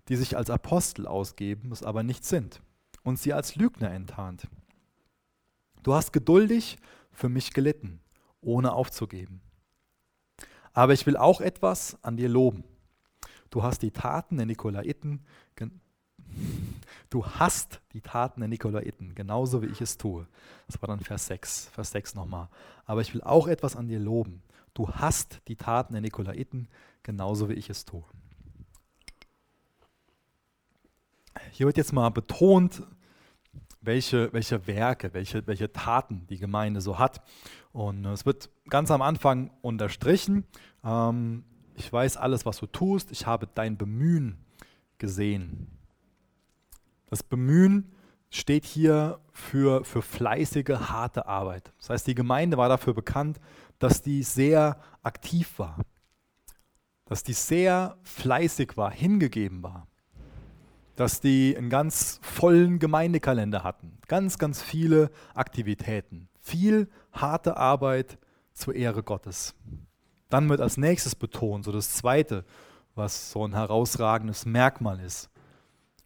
die 0.07 0.15
sich 0.15 0.35
als 0.35 0.49
Apostel 0.49 1.05
ausgeben, 1.05 1.71
es 1.71 1.83
aber 1.83 2.01
nicht 2.01 2.25
sind, 2.25 2.63
und 3.03 3.19
sie 3.19 3.31
als 3.31 3.57
Lügner 3.57 3.91
enttarnt. 3.91 4.47
Du 5.83 5.93
hast 5.93 6.13
geduldig 6.13 6.77
für 7.11 7.29
mich 7.29 7.53
gelitten, 7.53 7.99
ohne 8.47 8.73
aufzugeben. 8.73 9.41
Aber 10.73 10.93
ich 10.93 11.05
will 11.05 11.17
auch 11.17 11.41
etwas 11.41 12.01
an 12.03 12.17
dir 12.17 12.29
loben. 12.29 12.63
Du 13.49 13.63
hast 13.63 13.81
die 13.81 13.91
Taten 13.91 14.37
der 14.37 14.45
Nikolaiten, 14.45 15.25
du 17.09 17.25
hast 17.25 17.81
die 17.93 18.01
Taten 18.01 18.41
der 18.41 18.49
Nikolaiten, 18.49 19.15
genauso 19.15 19.61
wie 19.61 19.67
ich 19.67 19.81
es 19.81 19.97
tue. 19.97 20.27
Das 20.67 20.81
war 20.81 20.87
dann 20.87 20.99
Vers 20.99 21.27
6, 21.27 21.69
Vers 21.69 21.91
6 21.91 22.15
nochmal. 22.15 22.49
Aber 22.85 23.01
ich 23.01 23.13
will 23.13 23.21
auch 23.21 23.47
etwas 23.47 23.75
an 23.75 23.87
dir 23.87 23.99
loben. 23.99 24.41
Du 24.73 24.89
hast 24.89 25.41
die 25.47 25.55
Taten 25.55 25.93
der 25.93 26.01
Nikolaiten, 26.01 26.67
genauso 27.03 27.49
wie 27.49 27.53
ich 27.53 27.69
es 27.69 27.85
tue. 27.85 28.03
Hier 31.51 31.65
wird 31.65 31.77
jetzt 31.77 31.93
mal 31.93 32.09
betont, 32.09 32.83
welche, 33.87 34.31
welche 34.33 34.67
Werke, 34.67 35.13
welche, 35.13 35.47
welche 35.47 35.71
Taten 35.71 36.27
die 36.27 36.37
Gemeinde 36.37 36.81
so 36.81 36.99
hat. 36.99 37.21
Und 37.71 38.05
es 38.05 38.25
wird 38.25 38.49
ganz 38.69 38.91
am 38.91 39.01
Anfang 39.01 39.49
unterstrichen, 39.61 40.45
ähm, 40.83 41.43
ich 41.73 41.91
weiß 41.91 42.17
alles, 42.17 42.45
was 42.45 42.57
du 42.57 42.65
tust, 42.65 43.11
ich 43.11 43.25
habe 43.25 43.47
dein 43.53 43.77
Bemühen 43.77 44.37
gesehen. 44.97 45.67
Das 47.05 47.23
Bemühen 47.23 47.93
steht 48.29 48.65
hier 48.65 49.19
für, 49.31 49.85
für 49.85 50.01
fleißige, 50.01 50.89
harte 50.89 51.27
Arbeit. 51.27 51.71
Das 51.77 51.91
heißt, 51.91 52.07
die 52.07 52.15
Gemeinde 52.15 52.57
war 52.57 52.67
dafür 52.67 52.93
bekannt, 52.93 53.39
dass 53.79 54.01
die 54.01 54.23
sehr 54.23 54.81
aktiv 55.03 55.59
war, 55.59 55.77
dass 57.05 57.23
die 57.23 57.33
sehr 57.33 57.97
fleißig 58.03 58.75
war, 58.75 58.91
hingegeben 58.91 59.61
war 59.61 59.87
dass 60.97 61.21
die 61.21 61.55
einen 61.55 61.69
ganz 61.69 62.19
vollen 62.23 62.79
Gemeindekalender 62.79 63.63
hatten. 63.63 63.99
Ganz, 64.07 64.39
ganz 64.39 64.63
viele 64.63 65.11
Aktivitäten. 65.35 66.27
Viel 66.41 66.89
harte 67.11 67.55
Arbeit 67.55 68.17
zur 68.53 68.73
Ehre 68.73 69.03
Gottes. 69.03 69.53
Dann 70.27 70.49
wird 70.49 70.59
als 70.59 70.75
nächstes 70.75 71.13
betont, 71.13 71.65
so 71.65 71.71
das 71.71 71.93
Zweite, 71.93 72.43
was 72.95 73.31
so 73.31 73.47
ein 73.47 73.53
herausragendes 73.53 74.47
Merkmal 74.47 74.99
ist. 74.99 75.29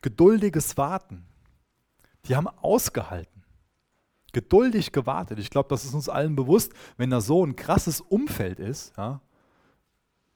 Geduldiges 0.01 0.75
Warten. 0.77 1.25
Die 2.25 2.35
haben 2.35 2.47
ausgehalten. 2.47 3.43
Geduldig 4.33 4.91
gewartet. 4.91 5.39
Ich 5.39 5.49
glaube, 5.49 5.69
das 5.69 5.85
ist 5.85 5.93
uns 5.93 6.09
allen 6.09 6.35
bewusst, 6.35 6.73
wenn 6.97 7.09
da 7.09 7.21
so 7.21 7.45
ein 7.45 7.55
krasses 7.55 8.01
Umfeld 8.01 8.59
ist, 8.59 8.93
ja, 8.97 9.21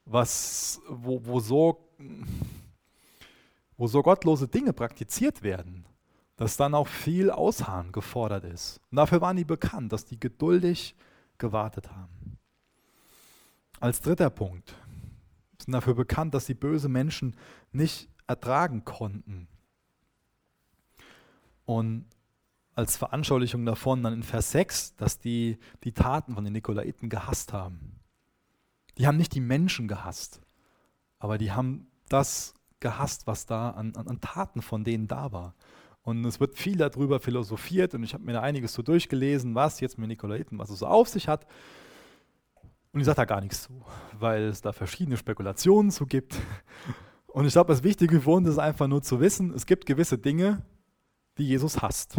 was, 0.06 0.80
wo, 0.88 1.26
wo 1.26 1.40
so 1.42 1.90
wo 3.78 3.88
so 3.88 4.02
gottlose 4.02 4.48
Dinge 4.48 4.74
praktiziert 4.74 5.44
werden, 5.44 5.86
dass 6.36 6.58
dann 6.58 6.74
auch 6.74 6.88
viel 6.88 7.32
Ausharren 7.32 7.92
gefordert 7.92 8.44
ist. 8.44 8.80
Und 8.92 8.98
dafür 8.98 9.22
waren 9.22 9.38
die 9.38 9.46
bekannt, 9.46 9.92
dass 9.92 10.06
die 10.06 10.20
geduldig 10.20 10.96
gewartet 11.38 11.92
haben. 11.92 12.38
Als 13.80 14.02
dritter 14.02 14.30
Punkt 14.30 14.76
sind 15.60 15.74
dafür 15.74 15.96
bekannt, 15.96 16.34
dass 16.34 16.46
sie 16.46 16.54
böse 16.54 16.90
Menschen 16.90 17.36
nicht 17.72 18.10
ertragen 18.28 18.86
konnten. 18.86 19.48
Und 21.66 22.06
als 22.74 22.98
Veranschaulichung 22.98 23.66
davon 23.66 24.04
dann 24.04 24.14
in 24.14 24.24
Vers 24.24 24.52
6, 24.52 24.96
dass 24.96 25.20
die 25.20 25.58
die 25.84 25.94
Taten 25.94 26.36
von 26.36 26.44
den 26.44 26.54
Nikolaiten 26.54 27.10
gehasst 27.10 27.54
haben. 27.54 28.00
Die 28.98 29.08
haben 29.08 29.18
nicht 29.18 29.34
die 29.34 29.42
Menschen 29.42 29.88
gehasst, 29.88 30.42
aber 31.20 31.38
die 31.38 31.52
haben 31.52 31.88
das 32.10 32.55
gehasst, 32.80 33.28
was 33.28 33.46
da 33.46 33.72
an, 33.72 33.96
an, 33.96 34.08
an 34.08 34.22
Taten 34.22 34.62
von 34.62 34.84
denen 34.84 35.08
da 35.08 35.32
war. 35.32 35.56
Und 36.02 36.24
es 36.26 36.40
wird 36.40 36.56
viel 36.56 36.78
darüber 36.78 37.20
philosophiert 37.20 37.96
und 37.96 38.04
ich 38.04 38.14
habe 38.14 38.24
mir 38.24 38.34
da 38.34 38.42
einiges 38.42 38.74
so 38.74 38.84
durchgelesen, 38.84 39.56
was 39.56 39.80
jetzt 39.80 39.98
mit 39.98 40.08
Nikolaiten, 40.08 40.60
was 40.60 40.70
es 40.70 40.80
so 40.80 40.88
auf 40.88 41.10
sich 41.10 41.28
hat. 41.28 41.48
Und 42.92 43.00
ich 43.00 43.06
sage 43.08 43.18
da 43.18 43.26
gar 43.26 43.42
nichts 43.42 43.64
zu, 43.64 43.84
weil 44.14 44.44
es 44.44 44.62
da 44.62 44.72
verschiedene 44.72 45.18
Spekulationen 45.18 45.92
zu 45.92 46.06
gibt. 46.06 46.40
Und 47.28 47.46
ich 47.46 47.54
glaube, 47.54 47.74
das 47.74 47.84
Wichtige 47.84 48.22
für 48.22 48.30
uns 48.30 48.48
ist 48.48 48.60
einfach 48.60 48.88
nur 48.88 49.02
zu 49.02 49.20
wissen, 49.20 49.54
es 49.54 49.66
gibt 49.66 49.86
gewisse 49.86 50.18
Dinge, 50.18 50.62
die 51.38 51.48
Jesus 51.48 51.82
hasst. 51.82 52.18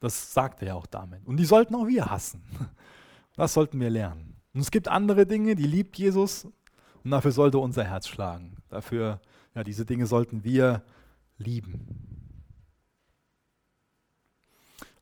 Das 0.00 0.32
sagt 0.32 0.62
er 0.62 0.68
ja 0.68 0.74
auch 0.74 0.86
damit. 0.86 1.26
Und 1.26 1.36
die 1.36 1.44
sollten 1.44 1.74
auch 1.74 1.86
wir 1.86 2.06
hassen. 2.06 2.42
Das 3.36 3.52
sollten 3.52 3.80
wir 3.80 3.90
lernen. 3.90 4.36
Und 4.52 4.60
es 4.60 4.70
gibt 4.70 4.86
andere 4.86 5.26
Dinge, 5.26 5.56
die 5.56 5.66
liebt 5.66 5.98
Jesus 5.98 6.44
und 7.02 7.10
dafür 7.10 7.32
sollte 7.32 7.58
unser 7.58 7.84
Herz 7.84 8.06
schlagen. 8.06 8.56
Dafür, 8.74 9.20
ja, 9.54 9.62
diese 9.62 9.86
Dinge 9.86 10.06
sollten 10.06 10.42
wir 10.42 10.82
lieben. 11.38 11.86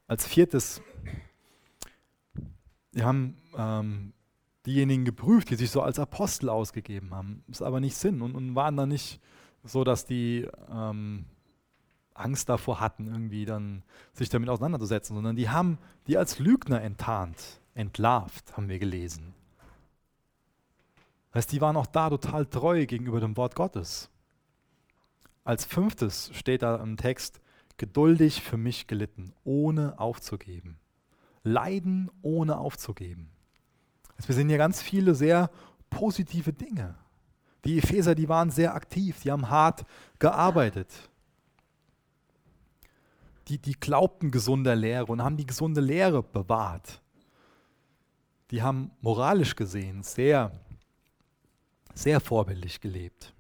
Als 0.07 0.27
viertes, 0.27 0.83
wir 2.93 3.07
haben 3.07 3.39
ähm, 3.57 4.13
diejenigen 4.67 5.07
geprüft, 5.07 5.49
die 5.49 5.55
sich 5.55 5.71
so 5.71 5.81
als 5.81 5.99
Apostel 5.99 6.51
ausgegeben 6.51 7.15
haben, 7.15 7.43
es 7.51 7.63
aber 7.63 7.81
nicht 7.81 7.97
sind 7.97 8.21
und, 8.21 8.35
und, 8.35 8.55
waren 8.55 8.77
dann 8.77 8.91
nicht 8.91 9.23
so, 9.65 9.85
dass 9.85 10.05
die 10.05 10.47
ähm, 10.71 11.25
Angst 12.13 12.51
davor 12.51 12.79
hatten, 12.79 13.07
irgendwie 13.07 13.47
dann 13.47 13.85
sich 14.13 14.29
damit 14.29 14.51
auseinanderzusetzen, 14.51 15.17
sondern 15.17 15.35
die 15.35 15.49
haben 15.49 15.79
die 16.07 16.19
als 16.19 16.39
Lügner 16.39 16.83
enttarnt, 16.83 17.63
entlarvt, 17.75 18.55
haben 18.55 18.69
wir 18.69 18.79
gelesen. 18.79 19.33
Das 21.33 21.45
heißt, 21.45 21.53
die 21.53 21.61
waren 21.63 21.77
auch 21.77 21.87
da 21.87 22.11
total 22.11 22.47
treu 22.47 22.87
gegenüber 22.87 23.19
dem 23.19 23.37
Wort 23.39 23.55
Gottes. 23.55 24.11
Als 25.45 25.65
fünftes 25.65 26.31
steht 26.35 26.63
da 26.63 26.77
im 26.77 26.97
Text, 26.97 27.41
geduldig 27.79 28.43
für 28.43 28.59
mich 28.59 28.87
gelitten, 28.87 29.33
ohne 29.43 29.99
aufzugeben. 29.99 30.79
Leiden, 31.43 32.11
ohne 32.21 32.59
aufzugeben. 32.59 33.31
Also 34.17 34.29
wir 34.29 34.35
sehen 34.35 34.49
hier 34.49 34.59
ganz 34.59 34.83
viele 34.83 35.15
sehr 35.15 35.51
positive 35.91 36.53
Dinge. 36.53 36.95
Die 37.65 37.79
Epheser, 37.79 38.15
die 38.15 38.29
waren 38.29 38.51
sehr 38.51 38.75
aktiv, 38.75 39.21
die 39.23 39.33
haben 39.33 39.49
hart 39.49 39.85
gearbeitet. 40.19 41.11
Die, 43.49 43.59
die 43.59 43.75
glaubten 43.75 44.31
gesunder 44.31 44.77
Lehre 44.77 45.07
und 45.07 45.23
haben 45.23 45.37
die 45.37 45.47
gesunde 45.47 45.81
Lehre 45.81 46.23
bewahrt. 46.23 47.01
Die 48.51 48.63
haben 48.63 48.91
moralisch 49.01 49.57
gesehen 49.57 50.03
sehr 50.03 50.53
sehr 51.95 52.21
vorbildlich 52.21 52.81
gelebt. 52.81 53.35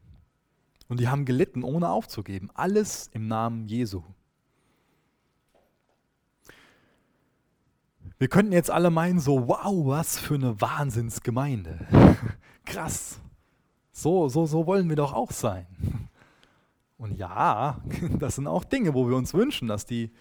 Und 0.88 1.00
die 1.00 1.08
haben 1.08 1.24
gelitten, 1.24 1.62
ohne 1.62 1.88
aufzugeben. 1.88 2.50
Alles 2.54 3.08
im 3.12 3.26
Namen 3.26 3.66
Jesu. 3.66 4.02
Wir 8.18 8.28
könnten 8.28 8.52
jetzt 8.52 8.70
alle 8.70 8.90
meinen, 8.90 9.18
so, 9.18 9.48
wow, 9.48 9.86
was 9.86 10.18
für 10.18 10.34
eine 10.34 10.60
Wahnsinnsgemeinde. 10.60 11.86
Krass. 12.64 13.20
So, 13.90 14.28
so, 14.28 14.46
so 14.46 14.66
wollen 14.66 14.88
wir 14.88 14.96
doch 14.96 15.12
auch 15.12 15.32
sein. 15.32 15.66
Und 16.98 17.16
ja, 17.16 17.80
das 18.18 18.36
sind 18.36 18.46
auch 18.46 18.64
Dinge, 18.64 18.94
wo 18.94 19.08
wir 19.08 19.16
uns 19.16 19.34
wünschen, 19.34 19.66
dass 19.68 19.86
die 19.86 20.12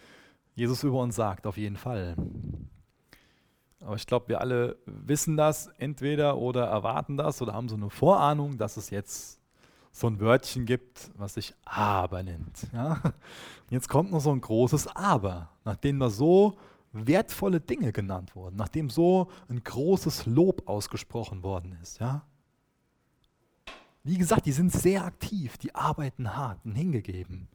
Jesus 0.55 0.83
über 0.83 0.99
uns 0.99 1.15
sagt, 1.15 1.45
auf 1.45 1.57
jeden 1.57 1.77
Fall. 1.77 2.15
Aber 3.81 3.95
ich 3.95 4.05
glaube, 4.05 4.29
wir 4.29 4.41
alle 4.41 4.77
wissen 4.85 5.37
das 5.37 5.67
entweder 5.77 6.37
oder 6.37 6.65
erwarten 6.65 7.17
das 7.17 7.41
oder 7.41 7.53
haben 7.53 7.67
so 7.67 7.75
eine 7.75 7.89
Vorahnung, 7.89 8.57
dass 8.57 8.77
es 8.77 8.91
jetzt 8.91 9.39
so 9.91 10.07
ein 10.07 10.19
Wörtchen 10.19 10.65
gibt, 10.65 11.11
was 11.17 11.33
sich 11.33 11.53
aber 11.65 12.23
nennt. 12.23 12.67
Ja? 12.73 13.01
Jetzt 13.69 13.89
kommt 13.89 14.11
noch 14.11 14.21
so 14.21 14.31
ein 14.31 14.41
großes 14.41 14.87
Aber, 14.95 15.49
nachdem 15.65 15.99
da 15.99 16.09
so 16.09 16.57
wertvolle 16.93 17.59
Dinge 17.59 17.91
genannt 17.91 18.35
wurden, 18.35 18.55
nachdem 18.55 18.89
so 18.89 19.29
ein 19.49 19.63
großes 19.63 20.25
Lob 20.27 20.67
ausgesprochen 20.67 21.43
worden 21.43 21.77
ist. 21.81 21.99
Ja? 21.99 22.25
Wie 24.03 24.17
gesagt, 24.17 24.45
die 24.45 24.51
sind 24.51 24.71
sehr 24.71 25.05
aktiv, 25.05 25.57
die 25.57 25.73
arbeiten 25.75 26.35
hart 26.35 26.65
und 26.65 26.75
hingegeben. 26.75 27.47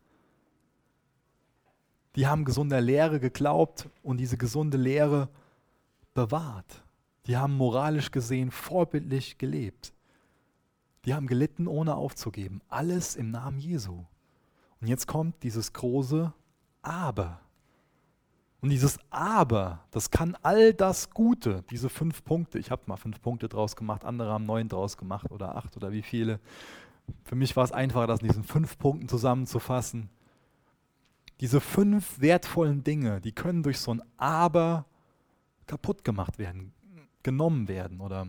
Die 2.16 2.26
haben 2.26 2.45
gesunder 2.45 2.80
Lehre 2.80 3.21
geglaubt 3.21 3.88
und 4.02 4.18
diese 4.18 4.38
gesunde 4.38 4.78
Lehre 4.78 5.28
bewahrt. 6.16 6.82
Die 7.26 7.37
haben 7.37 7.56
moralisch 7.56 8.11
gesehen 8.11 8.50
vorbildlich 8.50 9.38
gelebt. 9.38 9.92
Die 11.04 11.14
haben 11.14 11.28
gelitten, 11.28 11.68
ohne 11.68 11.94
aufzugeben. 11.94 12.61
Alles 12.68 13.14
im 13.14 13.30
Namen 13.30 13.61
Jesu. 13.61 14.04
Und 14.80 14.88
jetzt 14.88 15.06
kommt 15.06 15.42
dieses 15.44 15.73
große 15.73 16.32
Aber. 16.82 17.40
Und 18.61 18.70
dieses 18.70 18.99
Aber, 19.11 19.85
das 19.92 20.11
kann 20.11 20.37
all 20.42 20.75
das 20.75 21.11
Gute, 21.11 21.62
diese 21.70 21.88
fünf 21.88 22.25
Punkte, 22.25 22.58
ich 22.58 22.70
habe 22.70 22.82
mal 22.87 22.96
fünf 22.96 23.20
Punkte 23.20 23.49
draus 23.49 23.76
gemacht, 23.76 24.04
andere 24.04 24.32
haben 24.32 24.46
neun 24.46 24.68
draus 24.68 24.96
gemacht 24.96 25.30
oder 25.30 25.54
acht 25.54 25.76
oder 25.76 25.92
wie 25.92 26.02
viele. 26.02 26.40
Für 27.23 27.37
mich 27.37 27.54
war 27.54 27.64
es 27.64 27.73
einfacher, 27.73 28.06
das 28.06 28.23
in 28.23 28.28
diesen 28.28 28.42
fünf 28.42 28.78
Punkten 28.78 29.08
zusammenzufassen. 29.08 30.08
Diese 31.40 31.61
fünf 31.61 32.20
wertvollen 32.20 32.82
Dinge, 32.82 33.20
die 33.20 33.32
können 33.32 33.62
durch 33.62 33.78
so 33.78 33.92
ein 33.92 34.02
Aber 34.16 34.87
kaputt 35.66 36.04
gemacht 36.04 36.38
werden, 36.38 36.73
genommen 37.23 37.68
werden 37.68 38.00
oder 38.00 38.28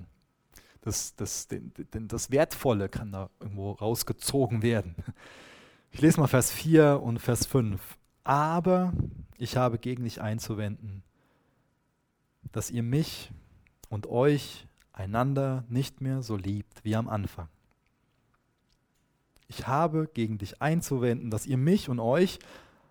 das, 0.82 1.16
das, 1.16 1.48
das 1.92 2.32
Wertvolle 2.32 2.90
kann 2.90 3.12
da 3.12 3.30
irgendwo 3.40 3.72
rausgezogen 3.72 4.62
werden. 4.62 4.96
Ich 5.90 6.02
lese 6.02 6.20
mal 6.20 6.28
Vers 6.28 6.52
4 6.52 7.02
und 7.02 7.20
Vers 7.20 7.46
5. 7.46 7.98
Aber 8.24 8.94
ich 9.38 9.58
habe 9.58 9.80
gegen 9.80 10.04
dich 10.04 10.22
einzuwenden, 10.22 11.02
dass 12.52 12.70
ihr 12.70 12.84
mich 12.84 13.32
und 13.90 14.08
euch 14.08 14.68
einander 14.92 15.64
nicht 15.70 16.02
mehr 16.02 16.22
so 16.22 16.36
liebt 16.36 16.84
wie 16.84 16.96
am 16.96 17.08
Anfang. 17.08 17.48
Ich 19.48 19.66
habe 19.66 20.10
gegen 20.14 20.38
dich 20.38 20.62
einzuwenden, 20.62 21.30
dass 21.30 21.46
ihr 21.46 21.58
mich 21.58 21.90
und 21.90 22.00
euch 22.00 22.40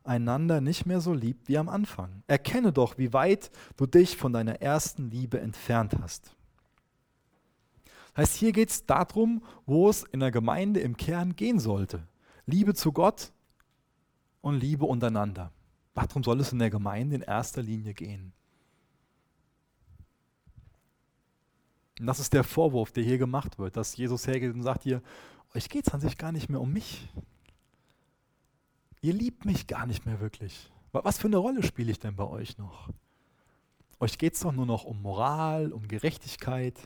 einander 0.07 0.61
nicht 0.61 0.87
mehr 0.87 1.01
so 1.01 1.13
liebt 1.13 1.49
wie 1.49 1.59
am 1.59 1.69
Anfang. 1.69 2.23
Erkenne 2.27 2.73
doch, 2.73 2.99
wie 2.99 3.13
weit 3.13 3.51
du 3.77 3.87
dich 3.87 4.17
von 4.17 4.33
deiner 4.33 4.61
ersten 4.63 5.11
Liebe 5.11 5.41
entfernt 5.41 5.97
hast. 6.01 6.35
Das 8.15 8.29
heißt, 8.29 8.37
hier 8.37 8.53
geht 8.53 8.71
es 8.71 8.87
darum, 8.87 9.43
wo 9.67 9.91
es 9.91 10.03
in 10.05 10.21
der 10.21 10.31
Gemeinde 10.31 10.81
im 10.81 10.97
Kern 10.97 11.37
gehen 11.37 11.59
sollte. 11.59 12.07
Liebe 12.47 12.75
zu 12.75 12.93
Gott 12.93 13.33
und 14.41 14.59
Liebe 14.59 14.87
untereinander. 14.87 15.53
Darum 15.95 16.23
soll 16.23 16.41
es 16.41 16.53
in 16.53 16.59
der 16.59 16.71
Gemeinde 16.71 17.17
in 17.17 17.23
erster 17.23 17.63
Linie 17.63 17.95
gehen. 17.95 18.33
Und 21.99 22.07
das 22.07 22.21
ist 22.21 22.33
der 22.33 22.45
Vorwurf, 22.45 22.93
der 22.93 23.05
hier 23.05 23.19
gemacht 23.19 23.59
wird, 23.59 23.77
dass 23.77 23.97
Jesus 23.97 24.27
hergeht 24.27 24.55
und 24.55 24.63
sagt 24.63 24.83
hier, 24.83 25.03
euch 25.55 25.69
geht 25.69 25.87
es 25.87 25.95
an 25.95 26.01
sich 26.01 26.19
gar 26.19 26.33
nicht 26.33 26.49
mehr 26.51 26.61
um 26.61 26.73
mich. 26.73 27.09
Ihr 29.07 29.15
liebt 29.15 29.45
mich 29.45 29.69
gar 29.69 29.87
nicht 29.87 30.05
mehr 30.05 30.19
wirklich. 30.19 30.69
Was 30.91 31.19
für 31.19 31.29
eine 31.29 31.37
Rolle 31.37 31.63
spiele 31.63 31.93
ich 31.93 32.01
denn 32.01 32.17
bei 32.17 32.25
euch 32.25 32.59
noch? 32.59 32.91
Euch 34.01 34.19
geht 34.19 34.35
es 34.35 34.41
doch 34.41 34.51
nur 34.51 34.67
noch 34.67 34.83
um 34.83 35.01
Moral, 35.01 35.71
um 35.71 35.87
Gerechtigkeit. 35.87 36.77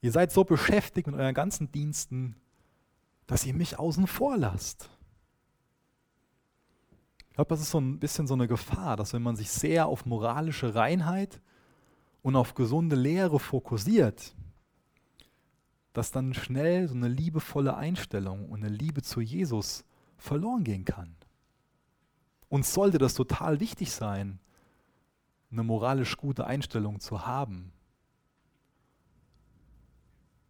Ihr 0.00 0.10
seid 0.10 0.32
so 0.32 0.42
beschäftigt 0.42 1.06
mit 1.06 1.16
euren 1.16 1.34
ganzen 1.34 1.70
Diensten, 1.70 2.34
dass 3.26 3.44
ihr 3.44 3.52
mich 3.52 3.78
außen 3.78 4.06
vor 4.06 4.38
lasst. 4.38 4.88
Ich 7.28 7.34
glaube, 7.34 7.50
das 7.50 7.60
ist 7.60 7.72
so 7.72 7.78
ein 7.78 8.00
bisschen 8.00 8.26
so 8.26 8.32
eine 8.32 8.48
Gefahr, 8.48 8.96
dass 8.96 9.12
wenn 9.12 9.22
man 9.22 9.36
sich 9.36 9.50
sehr 9.50 9.86
auf 9.86 10.06
moralische 10.06 10.74
Reinheit 10.74 11.42
und 12.22 12.36
auf 12.36 12.54
gesunde 12.54 12.96
Lehre 12.96 13.38
fokussiert, 13.38 14.34
dass 15.92 16.10
dann 16.10 16.32
schnell 16.32 16.88
so 16.88 16.94
eine 16.94 17.08
liebevolle 17.08 17.76
Einstellung 17.76 18.48
und 18.48 18.64
eine 18.64 18.74
Liebe 18.74 19.02
zu 19.02 19.20
Jesus 19.20 19.84
verloren 20.20 20.64
gehen 20.64 20.84
kann. 20.84 21.16
Uns 22.48 22.72
sollte 22.74 22.98
das 22.98 23.14
total 23.14 23.60
wichtig 23.60 23.92
sein, 23.92 24.38
eine 25.50 25.62
moralisch 25.62 26.16
gute 26.16 26.46
Einstellung 26.46 27.00
zu 27.00 27.26
haben, 27.26 27.72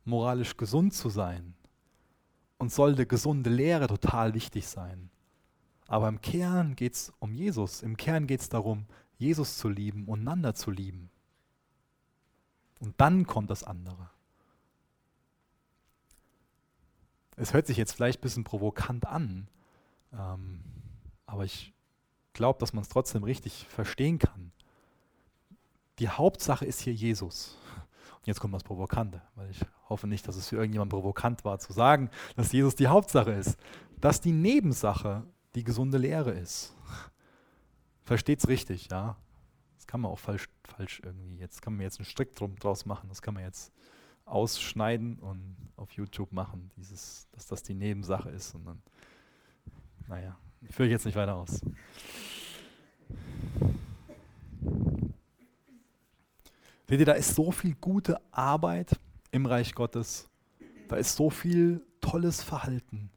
moralisch 0.05 0.57
gesund 0.57 0.95
zu 0.95 1.09
sein, 1.09 1.55
und 2.59 2.71
sollte 2.71 3.07
gesunde 3.07 3.49
Lehre 3.49 3.87
total 3.87 4.35
wichtig 4.35 4.69
sein. 4.69 5.11
Aber 5.87 6.09
im 6.09 6.21
Kern 6.21 6.77
geht 6.77 6.93
es 6.93 7.13
um 7.19 7.33
Jesus. 7.33 7.83
Im 7.83 7.97
Kern 7.97 8.27
geht 8.27 8.41
es 8.41 8.51
darum, 8.51 8.87
Jesus 9.17 9.57
zu 9.57 9.69
lieben 9.69 10.07
und 10.07 10.21
einander 10.21 10.55
zu 10.55 10.71
lieben. 10.71 11.11
Und 12.81 13.01
dann 13.01 13.27
kommt 13.27 13.51
das 13.51 13.65
andere. 13.65 14.11
Es 17.37 17.55
hört 17.55 17.67
sich 17.67 17.79
jetzt 17.79 17.93
vielleicht 17.93 18.21
ein 18.21 18.23
bisschen 18.23 18.45
provokant 18.45 19.07
an, 19.07 19.49
ähm, 20.13 20.61
aber 21.27 21.45
ich 21.45 21.73
glaube, 22.33 22.59
dass 22.59 22.73
man 22.73 22.83
es 22.83 22.89
trotzdem 22.89 23.23
richtig 23.23 23.67
verstehen 23.69 24.19
kann. 24.19 24.53
Die 25.99 26.09
Hauptsache 26.09 26.65
ist 26.65 26.81
hier 26.81 26.95
Jesus. 26.95 27.59
Und 28.19 28.27
jetzt 28.27 28.41
kommt 28.41 28.55
das 28.55 28.65
Provokante, 28.65 29.23
weil 29.35 29.51
ich 29.51 29.61
hoffe 29.89 30.07
nicht, 30.07 30.27
dass 30.29 30.37
es 30.37 30.49
für 30.49 30.57
irgendjemand 30.57 30.91
provokant 30.91 31.45
war 31.45 31.59
zu 31.59 31.73
sagen, 31.73 32.11
dass 32.37 32.53
Jesus 32.53 32.75
die 32.75 32.87
Hauptsache 32.87 33.33
ist. 33.33 33.59
Dass 34.01 34.21
die 34.21 34.33
Nebensache 34.33 35.25
die 35.55 35.65
gesunde 35.65 35.99
Lehre 35.99 36.33
ist. 36.33 36.75
Versteht's 38.03 38.49
richtig, 38.49 38.89
ja. 38.91 39.17
Das 39.77 39.87
kann 39.87 40.01
man 40.01 40.11
auch 40.11 40.19
falsch, 40.19 40.49
falsch 40.65 41.01
irgendwie, 41.05 41.37
jetzt 41.37 41.63
kann 41.63 41.75
man 41.75 41.83
jetzt 41.83 41.99
einen 41.99 42.07
Strick 42.07 42.35
drum, 42.35 42.57
draus 42.57 42.87
machen, 42.87 43.09
das 43.09 43.23
kann 43.23 43.35
man 43.35 43.43
jetzt 43.43 43.73
ausschneiden 44.25 45.19
und 45.19 45.57
auf 45.77 45.93
YouTube 45.93 46.33
machen, 46.33 46.71
dieses, 46.77 47.29
dass 47.33 47.47
das 47.47 47.63
die 47.63 47.75
Nebensache 47.75 48.31
ist. 48.31 48.55
Und 48.55 48.65
dann, 48.65 48.83
naja, 50.11 50.37
führe 50.71 50.89
ich 50.89 50.93
jetzt 50.93 51.07
nicht 51.07 51.17
weiter 51.17 51.37
aus. 51.37 51.61
Seht 56.89 56.99
ihr, 56.99 57.07
da 57.07 57.13
ist 57.13 57.37
so 57.37 57.53
viel 57.53 57.77
gute 57.77 58.21
Arbeit 58.33 58.99
im 59.31 59.47
Reich 59.47 59.73
Gottes. 59.73 60.29
Da 60.89 60.97
ist 60.97 61.15
so 61.15 61.31
viel 61.31 61.87
tolles 62.01 62.43
Verhalten. 62.43 63.11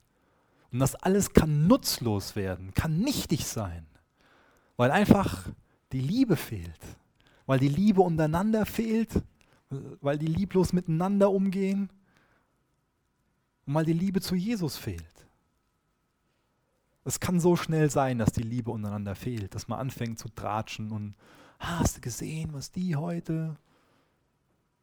Und 0.72 0.80
das 0.80 0.94
alles 0.94 1.34
kann 1.34 1.66
nutzlos 1.66 2.36
werden, 2.36 2.74
kann 2.76 3.00
nichtig 3.00 3.46
sein, 3.46 3.88
weil 4.78 4.92
einfach 4.92 5.50
die 5.92 6.02
Liebe 6.02 6.36
fehlt, 6.36 6.80
weil 7.48 7.60
die 7.60 7.70
Liebe 7.70 8.02
untereinander 8.02 8.68
fehlt, 8.68 9.10
weil 10.02 10.20
die 10.20 10.28
lieblos 10.28 10.74
miteinander 10.74 11.32
umgehen 11.32 11.90
und 13.66 13.74
weil 13.74 13.86
die 13.86 13.94
Liebe 13.94 14.22
zu 14.22 14.36
Jesus 14.36 14.78
fehlt. 14.78 15.23
Es 17.06 17.20
kann 17.20 17.40
so 17.40 17.56
schnell 17.56 17.90
sein, 17.90 18.18
dass 18.18 18.32
die 18.32 18.44
Liebe 18.44 18.72
untereinander 18.72 19.16
fehlt, 19.16 19.56
dass 19.56 19.68
man 19.68 19.80
anfängt 19.80 20.20
zu 20.20 20.30
tratschen 20.30 20.92
und 20.92 21.16
hast 21.60 21.98
du 21.98 22.02
gesehen, 22.02 22.54
was 22.54 22.72
die 22.72 22.96
heute 22.96 23.58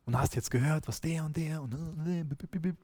und 0.04 0.18
hast 0.18 0.34
jetzt 0.34 0.50
gehört, 0.50 0.86
was 0.88 1.00
der 1.00 1.24
und 1.24 1.36
der 1.36 1.62
und 1.62 1.74
äh, 2.06 2.74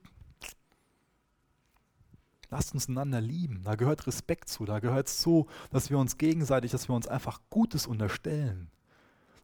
Lasst 2.48 2.74
uns 2.74 2.88
einander 2.88 3.20
lieben. 3.20 3.62
Da 3.64 3.74
gehört 3.74 4.06
Respekt 4.06 4.48
zu. 4.48 4.64
Da 4.64 4.78
gehört 4.78 5.08
es 5.08 5.18
zu, 5.18 5.48
dass 5.70 5.90
wir 5.90 5.98
uns 5.98 6.16
gegenseitig, 6.16 6.70
dass 6.70 6.88
wir 6.88 6.94
uns 6.94 7.08
einfach 7.08 7.40
Gutes 7.50 7.86
unterstellen. 7.86 8.70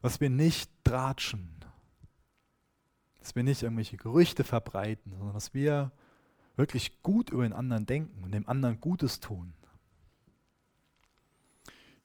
Dass 0.01 0.21
wir 0.21 0.29
nicht 0.29 0.71
tratschen. 0.83 1.49
Dass 3.19 3.35
wir 3.35 3.43
nicht 3.43 3.61
irgendwelche 3.61 3.97
Gerüchte 3.97 4.43
verbreiten, 4.43 5.11
sondern 5.11 5.33
dass 5.33 5.53
wir 5.53 5.91
wirklich 6.55 7.01
gut 7.03 7.29
über 7.29 7.43
den 7.43 7.53
anderen 7.53 7.85
denken 7.85 8.23
und 8.23 8.33
dem 8.33 8.47
anderen 8.47 8.79
Gutes 8.79 9.19
tun. 9.19 9.53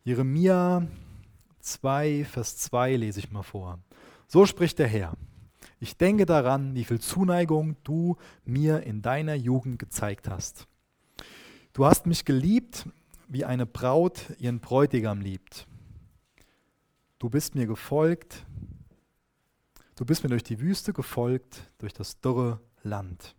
Jeremia 0.08 0.86
2, 1.60 2.24
Vers 2.24 2.56
2 2.56 2.96
lese 2.96 3.18
ich 3.20 3.30
mal 3.30 3.42
vor. 3.42 3.78
So 4.26 4.46
spricht 4.46 4.78
der 4.78 4.88
Herr. 4.88 5.12
Ich 5.80 5.98
denke 5.98 6.24
daran, 6.24 6.74
wie 6.74 6.84
viel 6.84 6.98
Zuneigung 6.98 7.76
du 7.84 8.16
mir 8.46 8.84
in 8.84 9.02
deiner 9.02 9.34
Jugend 9.34 9.78
gezeigt 9.78 10.26
hast. 10.30 10.66
Du 11.74 11.84
hast 11.84 12.06
mich 12.06 12.24
geliebt, 12.24 12.88
wie 13.28 13.44
eine 13.44 13.66
Braut 13.66 14.32
ihren 14.38 14.60
Bräutigam 14.60 15.20
liebt. 15.20 15.66
Du 17.18 17.28
bist 17.28 17.54
mir 17.54 17.66
gefolgt, 17.66 18.46
du 19.94 20.06
bist 20.06 20.22
mir 20.22 20.30
durch 20.30 20.42
die 20.42 20.58
Wüste 20.58 20.94
gefolgt, 20.94 21.70
durch 21.76 21.92
das 21.92 22.18
dürre 22.22 22.60
Land. 22.82 23.36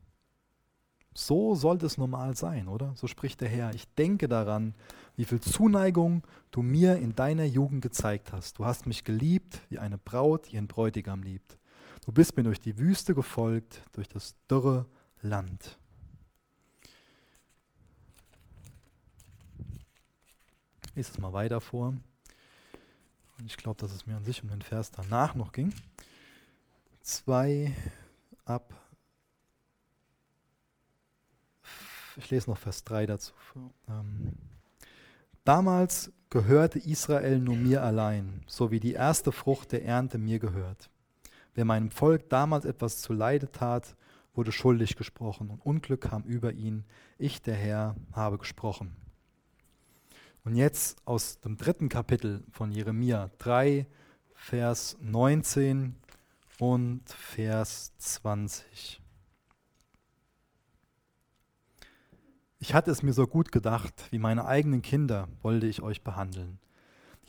So 1.15 1.55
sollte 1.55 1.87
es 1.87 1.97
normal 1.97 2.37
sein, 2.37 2.67
oder? 2.67 2.93
So 2.95 3.07
spricht 3.07 3.41
der 3.41 3.49
Herr. 3.49 3.73
Ich 3.73 3.91
denke 3.95 4.27
daran, 4.27 4.75
wie 5.19 5.25
viel 5.25 5.41
Zuneigung 5.41 6.25
du 6.49 6.61
mir 6.61 6.95
in 6.95 7.13
deiner 7.13 7.43
Jugend 7.43 7.81
gezeigt 7.81 8.31
hast. 8.31 8.57
Du 8.57 8.63
hast 8.63 8.85
mich 8.85 9.03
geliebt, 9.03 9.59
wie 9.67 9.77
eine 9.77 9.97
Braut 9.97 10.53
ihren 10.53 10.67
Bräutigam 10.69 11.23
liebt. 11.23 11.57
Du 12.05 12.13
bist 12.13 12.37
mir 12.37 12.43
durch 12.43 12.61
die 12.61 12.77
Wüste 12.77 13.13
gefolgt, 13.13 13.81
durch 13.91 14.07
das 14.07 14.37
dürre 14.49 14.85
Land. 15.21 15.77
Ich 20.85 20.95
lese 20.95 21.11
es 21.11 21.17
mal 21.17 21.33
weiter 21.33 21.59
vor. 21.59 21.93
Ich 23.45 23.57
glaube, 23.57 23.81
dass 23.81 23.91
es 23.91 24.07
mir 24.07 24.15
an 24.15 24.23
sich 24.23 24.41
um 24.41 24.47
den 24.47 24.61
Vers 24.61 24.89
danach 24.89 25.35
noch 25.35 25.51
ging. 25.51 25.73
Zwei 27.01 27.75
ab 28.45 28.73
ich 32.15 32.29
lese 32.29 32.49
noch 32.49 32.57
Vers 32.57 32.83
3 32.83 33.05
dazu. 33.05 33.33
Ähm, 33.87 34.33
Damals 35.43 36.11
gehörte 36.29 36.79
Israel 36.79 37.39
nur 37.39 37.55
mir 37.55 37.83
allein, 37.83 38.41
so 38.47 38.71
wie 38.71 38.79
die 38.79 38.93
erste 38.93 39.31
Frucht 39.31 39.71
der 39.71 39.83
Ernte 39.83 40.17
mir 40.17 40.39
gehört. 40.39 40.89
Wer 41.55 41.65
meinem 41.65 41.91
Volk 41.91 42.29
damals 42.29 42.65
etwas 42.65 43.01
zu 43.01 43.13
Leide 43.13 43.51
tat, 43.51 43.95
wurde 44.33 44.51
schuldig 44.51 44.95
gesprochen 44.95 45.49
und 45.49 45.65
Unglück 45.65 46.01
kam 46.01 46.23
über 46.23 46.53
ihn. 46.53 46.85
Ich, 47.17 47.41
der 47.41 47.55
Herr, 47.55 47.95
habe 48.13 48.37
gesprochen. 48.37 48.95
Und 50.45 50.55
jetzt 50.55 51.05
aus 51.05 51.39
dem 51.41 51.57
dritten 51.57 51.89
Kapitel 51.89 52.43
von 52.51 52.71
Jeremia 52.71 53.29
3, 53.39 53.87
Vers 54.33 54.97
19 55.01 55.95
und 56.59 57.09
Vers 57.09 57.91
20. 57.97 59.01
Ich 62.61 62.73
hatte 62.73 62.91
es 62.91 63.03
mir 63.03 63.13
so 63.13 63.25
gut 63.25 63.53
gedacht, 63.53 64.07
wie 64.11 64.19
meine 64.19 64.45
eigenen 64.45 64.81
Kinder 64.81 65.29
wollte 65.41 65.65
ich 65.65 65.81
euch 65.81 66.03
behandeln. 66.03 66.59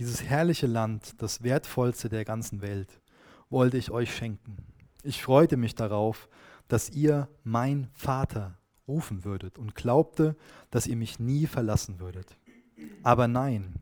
Dieses 0.01 0.25
herrliche 0.25 0.67
Land, 0.67 1.23
das 1.23 1.45
wertvollste 1.45 2.09
der 2.09 2.25
ganzen 2.25 2.63
Welt, 2.63 3.01
wollte 3.49 3.77
ich 3.77 3.93
euch 3.93 4.13
schenken. 4.13 4.57
Ich 5.05 5.23
freute 5.23 5.57
mich 5.57 5.77
darauf, 5.77 6.29
dass 6.67 6.91
ihr 6.91 7.29
mein 7.45 7.89
Vater 7.93 8.59
rufen 8.89 9.25
würdet 9.25 9.57
und 9.57 9.77
glaubte, 9.77 10.37
dass 10.73 10.89
ihr 10.89 10.97
mich 10.97 11.21
nie 11.21 11.47
verlassen 11.47 12.01
würdet. 12.01 12.37
Aber 13.05 13.29
nein, 13.29 13.75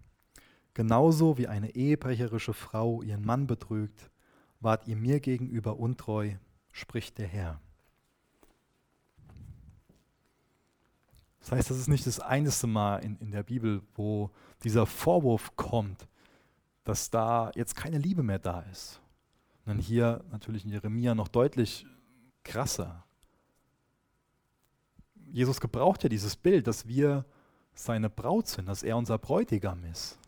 genauso 0.75 1.39
wie 1.39 1.47
eine 1.47 1.75
ehebrecherische 1.75 2.53
Frau 2.53 3.01
ihren 3.01 3.25
Mann 3.25 3.47
betrügt, 3.47 4.11
wart 4.61 4.87
ihr 4.87 4.97
mir 4.97 5.19
gegenüber 5.21 5.79
untreu, 5.79 6.35
spricht 6.73 7.17
der 7.17 7.27
Herr. 7.27 7.61
Das 11.49 11.61
heißt, 11.61 11.71
das 11.71 11.79
ist 11.79 11.89
nicht 11.89 12.07
das 12.07 12.21
einzige 12.21 12.67
Mal 12.67 12.99
in, 12.99 13.17
in 13.21 13.31
der 13.31 13.43
Bibel, 13.43 13.81
wo 13.95 14.31
dieser 14.65 14.85
Vorwurf 14.85 15.57
kommt, 15.57 16.07
dass 16.85 17.09
da 17.09 17.51
jetzt 17.55 17.75
keine 17.75 17.97
Liebe 17.97 18.23
mehr 18.23 18.39
da 18.39 18.61
ist. 18.71 19.01
Und 19.65 19.69
dann 19.69 19.79
hier 19.79 20.23
natürlich 20.31 20.67
in 20.67 20.73
Jeremia 20.73 21.15
noch 21.15 21.29
deutlich 21.29 21.87
krasser. 22.45 23.03
Jesus 25.33 25.59
gebraucht 25.59 26.03
ja 26.03 26.11
dieses 26.11 26.37
Bild, 26.37 26.67
dass 26.67 26.87
wir 26.87 27.25
seine 27.73 28.11
Braut 28.11 28.49
sind, 28.49 28.67
dass 28.67 28.83
er 28.83 28.99
unser 28.99 29.17
Bräutigam 29.17 29.85
ist. 29.85 30.19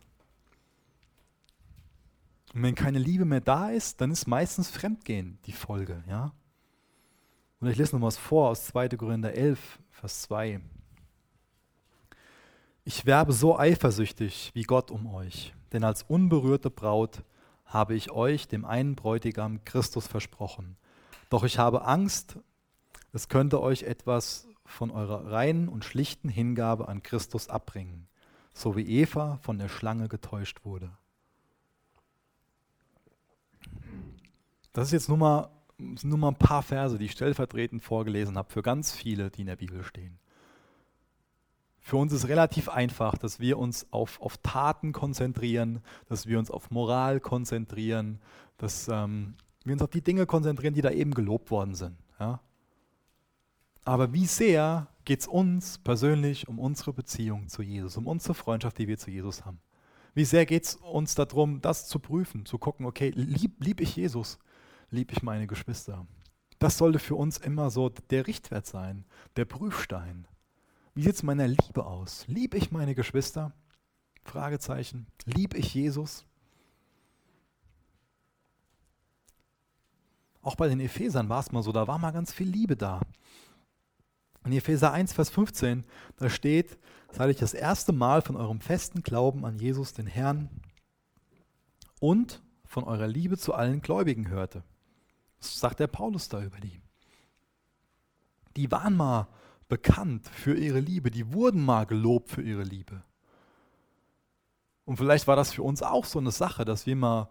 Und 2.55 2.63
wenn 2.63 2.73
keine 2.73 2.97
Liebe 2.97 3.25
mehr 3.25 3.41
da 3.41 3.69
ist, 3.69 4.01
dann 4.01 4.09
ist 4.09 4.25
meistens 4.25 4.71
Fremdgehen 4.71 5.37
die 5.45 5.51
Folge. 5.51 6.03
Ja? 6.07 6.33
Und 7.59 7.67
ich 7.67 7.77
lese 7.77 7.95
noch 7.95 8.01
was 8.01 8.17
vor 8.17 8.49
aus 8.49 8.65
2. 8.65 8.89
Korinther 8.89 9.33
11, 9.33 9.77
Vers 9.91 10.23
2. 10.23 10.61
Ich 12.83 13.05
werbe 13.05 13.31
so 13.31 13.59
eifersüchtig 13.59 14.49
wie 14.55 14.63
Gott 14.63 14.89
um 14.89 15.05
euch, 15.05 15.53
denn 15.71 15.83
als 15.83 16.01
unberührte 16.01 16.71
Braut 16.71 17.23
habe 17.65 17.93
ich 17.93 18.09
euch, 18.11 18.47
dem 18.47 18.65
einen 18.65 18.95
Bräutigam, 18.95 19.63
Christus 19.65 20.07
versprochen. 20.07 20.77
Doch 21.29 21.43
ich 21.43 21.59
habe 21.59 21.85
Angst, 21.85 22.37
es 23.13 23.29
könnte 23.29 23.61
euch 23.61 23.83
etwas 23.83 24.47
von 24.65 24.89
eurer 24.89 25.31
reinen 25.31 25.69
und 25.69 25.85
schlichten 25.85 26.27
Hingabe 26.27 26.87
an 26.87 27.03
Christus 27.03 27.49
abbringen, 27.49 28.07
so 28.51 28.75
wie 28.75 28.87
Eva 28.87 29.37
von 29.43 29.59
der 29.59 29.69
Schlange 29.69 30.07
getäuscht 30.07 30.65
wurde. 30.65 30.89
Das 34.73 34.87
ist 34.87 34.93
jetzt 34.93 35.09
nur 35.09 35.17
mal, 35.17 35.51
nur 35.77 36.17
mal 36.17 36.29
ein 36.29 36.35
paar 36.35 36.63
Verse, 36.63 36.97
die 36.97 37.05
ich 37.05 37.11
stellvertretend 37.11 37.83
vorgelesen 37.83 38.37
habe 38.37 38.51
für 38.51 38.63
ganz 38.63 38.91
viele, 38.91 39.29
die 39.29 39.41
in 39.41 39.47
der 39.47 39.57
Bibel 39.57 39.83
stehen. 39.83 40.17
Für 41.81 41.97
uns 41.97 42.13
ist 42.13 42.27
relativ 42.27 42.69
einfach, 42.69 43.17
dass 43.17 43.39
wir 43.39 43.57
uns 43.57 43.87
auf, 43.91 44.21
auf 44.21 44.37
Taten 44.37 44.93
konzentrieren, 44.93 45.81
dass 46.07 46.27
wir 46.27 46.37
uns 46.37 46.51
auf 46.51 46.69
Moral 46.69 47.19
konzentrieren, 47.19 48.19
dass 48.57 48.87
ähm, 48.87 49.33
wir 49.63 49.73
uns 49.73 49.81
auf 49.81 49.89
die 49.89 50.03
Dinge 50.03 50.27
konzentrieren, 50.27 50.75
die 50.75 50.81
da 50.81 50.91
eben 50.91 51.13
gelobt 51.13 51.49
worden 51.49 51.73
sind. 51.73 51.97
Ja? 52.19 52.39
Aber 53.83 54.13
wie 54.13 54.27
sehr 54.27 54.87
geht 55.05 55.21
es 55.21 55.27
uns 55.27 55.79
persönlich 55.79 56.47
um 56.47 56.59
unsere 56.59 56.93
Beziehung 56.93 57.47
zu 57.47 57.63
Jesus, 57.63 57.97
um 57.97 58.05
unsere 58.05 58.35
Freundschaft, 58.35 58.77
die 58.77 58.87
wir 58.87 58.99
zu 58.99 59.09
Jesus 59.09 59.43
haben? 59.43 59.59
Wie 60.13 60.25
sehr 60.25 60.45
geht 60.45 60.65
es 60.65 60.75
uns 60.75 61.15
darum, 61.15 61.61
das 61.61 61.87
zu 61.87 61.97
prüfen, 61.99 62.45
zu 62.45 62.59
gucken, 62.59 62.85
okay, 62.85 63.11
lieb, 63.15 63.55
lieb 63.59 63.81
ich 63.81 63.95
Jesus, 63.95 64.37
lieb 64.91 65.11
ich 65.11 65.23
meine 65.23 65.47
Geschwister? 65.47 66.05
Das 66.59 66.77
sollte 66.77 66.99
für 66.99 67.15
uns 67.15 67.39
immer 67.39 67.71
so 67.71 67.89
der 67.89 68.27
Richtwert 68.27 68.67
sein, 68.67 69.05
der 69.35 69.45
Prüfstein. 69.45 70.27
Wie 70.93 71.03
sieht 71.03 71.15
es 71.15 71.23
meiner 71.23 71.47
Liebe 71.47 71.85
aus? 71.85 72.25
Liebe 72.27 72.57
ich 72.57 72.71
meine 72.71 72.95
Geschwister? 72.95 73.53
Fragezeichen. 74.23 75.07
Liebe 75.25 75.57
ich 75.57 75.73
Jesus? 75.73 76.25
Auch 80.41 80.55
bei 80.55 80.67
den 80.67 80.79
Ephesern 80.79 81.29
war 81.29 81.39
es 81.39 81.51
mal 81.51 81.63
so, 81.63 81.71
da 81.71 81.87
war 81.87 81.97
mal 81.97 82.11
ganz 82.11 82.33
viel 82.33 82.47
Liebe 82.47 82.75
da. 82.75 83.01
In 84.43 84.53
Epheser 84.53 84.91
1, 84.91 85.13
Vers 85.13 85.29
15, 85.29 85.85
da 86.17 86.29
steht, 86.29 86.79
seit 87.11 87.29
ich 87.29 87.37
das 87.37 87.53
erste 87.53 87.93
Mal 87.93 88.21
von 88.21 88.35
eurem 88.35 88.59
festen 88.59 89.03
Glauben 89.03 89.45
an 89.45 89.57
Jesus, 89.57 89.93
den 89.93 90.07
Herrn, 90.07 90.49
und 91.99 92.41
von 92.65 92.83
eurer 92.83 93.07
Liebe 93.07 93.37
zu 93.37 93.53
allen 93.53 93.81
Gläubigen 93.81 94.29
hörte. 94.29 94.63
Das 95.39 95.59
sagt 95.59 95.79
der 95.79 95.87
Paulus 95.87 96.27
da 96.27 96.43
über 96.43 96.59
die. 96.59 96.81
Die 98.55 98.71
waren 98.71 98.95
mal 98.95 99.27
bekannt 99.71 100.27
für 100.27 100.53
ihre 100.53 100.81
Liebe, 100.81 101.11
die 101.11 101.31
wurden 101.31 101.63
mal 101.63 101.85
gelobt 101.85 102.29
für 102.29 102.41
ihre 102.41 102.63
Liebe. 102.63 103.01
Und 104.83 104.97
vielleicht 104.97 105.27
war 105.27 105.37
das 105.37 105.53
für 105.53 105.63
uns 105.63 105.81
auch 105.81 106.03
so 106.03 106.19
eine 106.19 106.31
Sache, 106.31 106.65
dass 106.65 106.85
wir 106.85 106.97
mal 106.97 107.29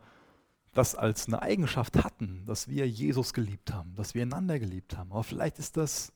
das 0.73 0.95
als 0.95 1.27
eine 1.27 1.43
Eigenschaft 1.43 2.03
hatten, 2.03 2.47
dass 2.47 2.67
wir 2.67 2.89
Jesus 2.89 3.35
geliebt 3.35 3.75
haben, 3.75 3.95
dass 3.95 4.15
wir 4.15 4.23
einander 4.23 4.59
geliebt 4.59 4.97
haben. 4.97 5.13
Aber 5.13 5.23
vielleicht 5.23 5.59
ist 5.59 5.77
das 5.77 6.15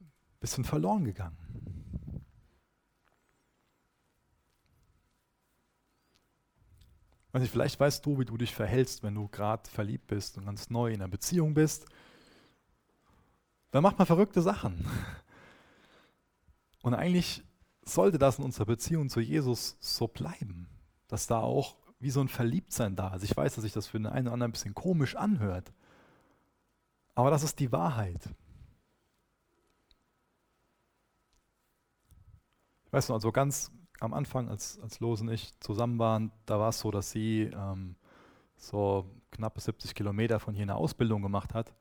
ein 0.00 0.10
bisschen 0.40 0.64
verloren 0.64 1.04
gegangen. 1.04 1.38
Also 7.30 7.46
vielleicht 7.46 7.78
weißt 7.78 8.04
du, 8.04 8.18
wie 8.18 8.24
du 8.24 8.36
dich 8.36 8.52
verhältst, 8.52 9.04
wenn 9.04 9.14
du 9.14 9.28
gerade 9.28 9.70
verliebt 9.70 10.08
bist 10.08 10.38
und 10.38 10.46
ganz 10.46 10.70
neu 10.70 10.88
in 10.88 10.96
einer 10.96 11.08
Beziehung 11.08 11.54
bist. 11.54 11.86
Dann 13.70 13.84
macht 13.84 13.96
man 13.96 14.08
verrückte 14.08 14.42
Sachen. 14.42 14.84
Und 16.86 16.94
eigentlich 16.94 17.42
sollte 17.82 18.16
das 18.16 18.38
in 18.38 18.44
unserer 18.44 18.66
Beziehung 18.66 19.08
zu 19.08 19.18
Jesus 19.18 19.76
so 19.80 20.06
bleiben, 20.06 20.68
dass 21.08 21.26
da 21.26 21.40
auch 21.40 21.74
wie 21.98 22.10
so 22.10 22.20
ein 22.20 22.28
Verliebtsein 22.28 22.94
da 22.94 23.12
ist. 23.12 23.24
Ich 23.24 23.36
weiß, 23.36 23.56
dass 23.56 23.62
sich 23.62 23.72
das 23.72 23.88
für 23.88 23.98
den 23.98 24.06
einen 24.06 24.28
oder 24.28 24.34
anderen 24.34 24.50
ein 24.50 24.52
bisschen 24.52 24.72
komisch 24.72 25.16
anhört, 25.16 25.72
aber 27.16 27.32
das 27.32 27.42
ist 27.42 27.58
die 27.58 27.72
Wahrheit. 27.72 28.28
Ich 32.84 32.92
weiß 32.92 33.08
noch, 33.08 33.16
also 33.16 33.32
ganz 33.32 33.72
am 33.98 34.14
Anfang, 34.14 34.48
als, 34.48 34.78
als 34.78 35.00
Los 35.00 35.22
und 35.22 35.28
ich 35.30 35.58
zusammen 35.58 35.98
waren, 35.98 36.30
da 36.44 36.60
war 36.60 36.68
es 36.68 36.78
so, 36.78 36.92
dass 36.92 37.10
sie 37.10 37.50
ähm, 37.52 37.96
so 38.56 39.10
knappe 39.32 39.60
70 39.60 39.92
Kilometer 39.92 40.38
von 40.38 40.54
hier 40.54 40.62
eine 40.62 40.76
Ausbildung 40.76 41.20
gemacht 41.20 41.52
hat. 41.52 41.74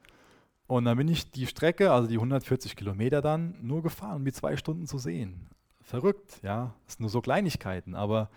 Und 0.68 0.86
dann 0.86 0.98
bin 0.98 1.08
ich 1.08 1.32
die 1.32 1.46
Strecke, 1.46 1.92
also 1.92 2.08
die 2.08 2.16
140 2.16 2.76
Kilometer 2.76 3.22
dann, 3.22 3.56
nur 3.62 3.84
gefahren, 3.84 4.18
um 4.18 4.26
die 4.26 4.34
zwei 4.34 4.58
Stunden 4.58 4.88
zu 4.88 4.98
sehen. 4.98 5.48
Verrückt, 5.82 6.40
ja. 6.42 6.74
Das 6.86 6.94
sind 6.94 7.02
nur 7.02 7.10
so 7.10 7.22
Kleinigkeiten, 7.22 7.94
aber 7.94 8.30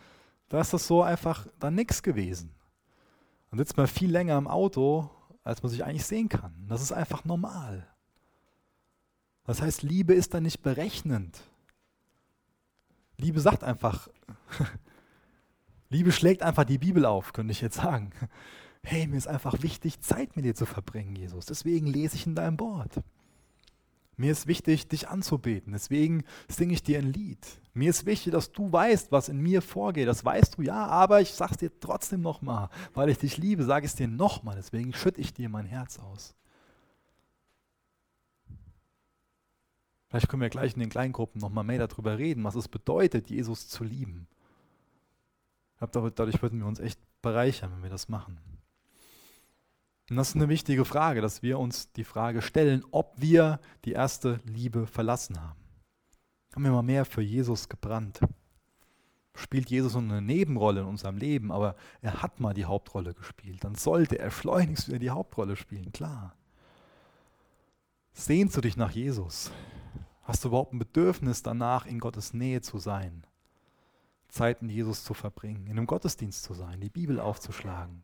da 0.50 0.60
ist 0.60 0.74
das 0.74 0.86
so 0.86 1.02
einfach 1.02 1.46
dann 1.58 1.74
nichts 1.74 2.02
gewesen. 2.02 2.50
Dann 3.50 3.58
sitzt 3.58 3.78
man 3.78 3.86
viel 3.86 4.10
länger 4.10 4.36
im 4.36 4.46
Auto, 4.46 5.10
als 5.42 5.62
man 5.62 5.70
sich 5.70 5.84
eigentlich 5.84 6.04
sehen 6.04 6.28
kann. 6.28 6.66
Das 6.68 6.82
ist 6.82 6.92
einfach 6.92 7.24
normal. 7.24 7.86
Das 9.44 9.62
heißt, 9.62 9.82
Liebe 9.82 10.12
ist 10.12 10.34
dann 10.34 10.42
nicht 10.42 10.60
berechnend. 10.60 11.40
Liebe 13.16 13.40
sagt 13.40 13.64
einfach, 13.64 14.08
Liebe 15.88 16.12
schlägt 16.12 16.42
einfach 16.42 16.64
die 16.64 16.76
Bibel 16.76 17.06
auf, 17.06 17.32
könnte 17.32 17.52
ich 17.52 17.62
jetzt 17.62 17.76
sagen 17.76 18.12
hey, 18.82 19.06
mir 19.06 19.16
ist 19.16 19.28
einfach 19.28 19.62
wichtig, 19.62 20.00
Zeit 20.00 20.36
mit 20.36 20.44
dir 20.44 20.54
zu 20.54 20.66
verbringen, 20.66 21.16
Jesus. 21.16 21.46
Deswegen 21.46 21.86
lese 21.86 22.16
ich 22.16 22.26
in 22.26 22.34
deinem 22.34 22.58
Wort. 22.60 23.02
Mir 24.16 24.32
ist 24.32 24.48
wichtig, 24.48 24.88
dich 24.88 25.08
anzubeten. 25.08 25.72
Deswegen 25.72 26.24
singe 26.48 26.72
ich 26.72 26.82
dir 26.82 26.98
ein 26.98 27.12
Lied. 27.12 27.46
Mir 27.72 27.90
ist 27.90 28.04
wichtig, 28.04 28.32
dass 28.32 28.50
du 28.50 28.72
weißt, 28.72 29.12
was 29.12 29.28
in 29.28 29.38
mir 29.38 29.62
vorgeht. 29.62 30.08
Das 30.08 30.24
weißt 30.24 30.58
du 30.58 30.62
ja, 30.62 30.86
aber 30.86 31.20
ich 31.20 31.30
sage 31.30 31.52
es 31.52 31.58
dir 31.58 31.80
trotzdem 31.80 32.20
nochmal. 32.20 32.68
Weil 32.94 33.10
ich 33.10 33.18
dich 33.18 33.36
liebe, 33.36 33.62
sage 33.62 33.86
es 33.86 33.94
dir 33.94 34.08
nochmal. 34.08 34.56
Deswegen 34.56 34.92
schütte 34.92 35.20
ich 35.20 35.34
dir 35.34 35.48
mein 35.48 35.66
Herz 35.66 36.00
aus. 36.00 36.34
Vielleicht 40.08 40.28
können 40.28 40.42
wir 40.42 40.48
gleich 40.48 40.74
in 40.74 40.80
den 40.80 40.88
Kleingruppen 40.88 41.40
nochmal 41.40 41.64
mehr 41.64 41.86
darüber 41.86 42.18
reden, 42.18 42.42
was 42.42 42.56
es 42.56 42.66
bedeutet, 42.66 43.30
Jesus 43.30 43.68
zu 43.68 43.84
lieben. 43.84 44.26
Ich 45.80 45.90
glaube, 45.92 46.10
dadurch 46.10 46.42
würden 46.42 46.58
wir 46.58 46.66
uns 46.66 46.80
echt 46.80 46.98
bereichern, 47.22 47.70
wenn 47.72 47.82
wir 47.84 47.90
das 47.90 48.08
machen. 48.08 48.38
Und 50.10 50.16
das 50.16 50.30
ist 50.30 50.36
eine 50.36 50.48
wichtige 50.48 50.84
Frage, 50.84 51.20
dass 51.20 51.42
wir 51.42 51.58
uns 51.58 51.92
die 51.92 52.04
Frage 52.04 52.40
stellen, 52.40 52.84
ob 52.90 53.14
wir 53.16 53.60
die 53.84 53.92
erste 53.92 54.40
Liebe 54.44 54.86
verlassen 54.86 55.40
haben. 55.40 55.60
Haben 56.54 56.64
wir 56.64 56.72
mal 56.72 56.82
mehr 56.82 57.04
für 57.04 57.20
Jesus 57.20 57.68
gebrannt? 57.68 58.20
Spielt 59.34 59.70
Jesus 59.70 59.94
nur 59.94 60.02
eine 60.02 60.22
Nebenrolle 60.22 60.80
in 60.80 60.86
unserem 60.86 61.18
Leben, 61.18 61.52
aber 61.52 61.76
er 62.00 62.22
hat 62.22 62.40
mal 62.40 62.54
die 62.54 62.64
Hauptrolle 62.64 63.14
gespielt. 63.14 63.62
Dann 63.62 63.74
sollte 63.74 64.18
er 64.18 64.30
schleunigst 64.30 64.88
wieder 64.88 64.98
die 64.98 65.10
Hauptrolle 65.10 65.56
spielen, 65.56 65.92
klar. 65.92 66.34
Sehnst 68.12 68.56
du 68.56 68.60
dich 68.60 68.76
nach 68.76 68.90
Jesus? 68.90 69.52
Hast 70.22 70.42
du 70.42 70.48
überhaupt 70.48 70.72
ein 70.72 70.78
Bedürfnis 70.78 71.42
danach, 71.42 71.86
in 71.86 72.00
Gottes 72.00 72.34
Nähe 72.34 72.62
zu 72.62 72.78
sein? 72.78 73.24
Zeit 74.28 74.60
mit 74.62 74.72
Jesus 74.72 75.04
zu 75.04 75.14
verbringen, 75.14 75.66
in 75.66 75.72
einem 75.72 75.86
Gottesdienst 75.86 76.42
zu 76.42 76.54
sein, 76.54 76.80
die 76.80 76.90
Bibel 76.90 77.20
aufzuschlagen. 77.20 78.02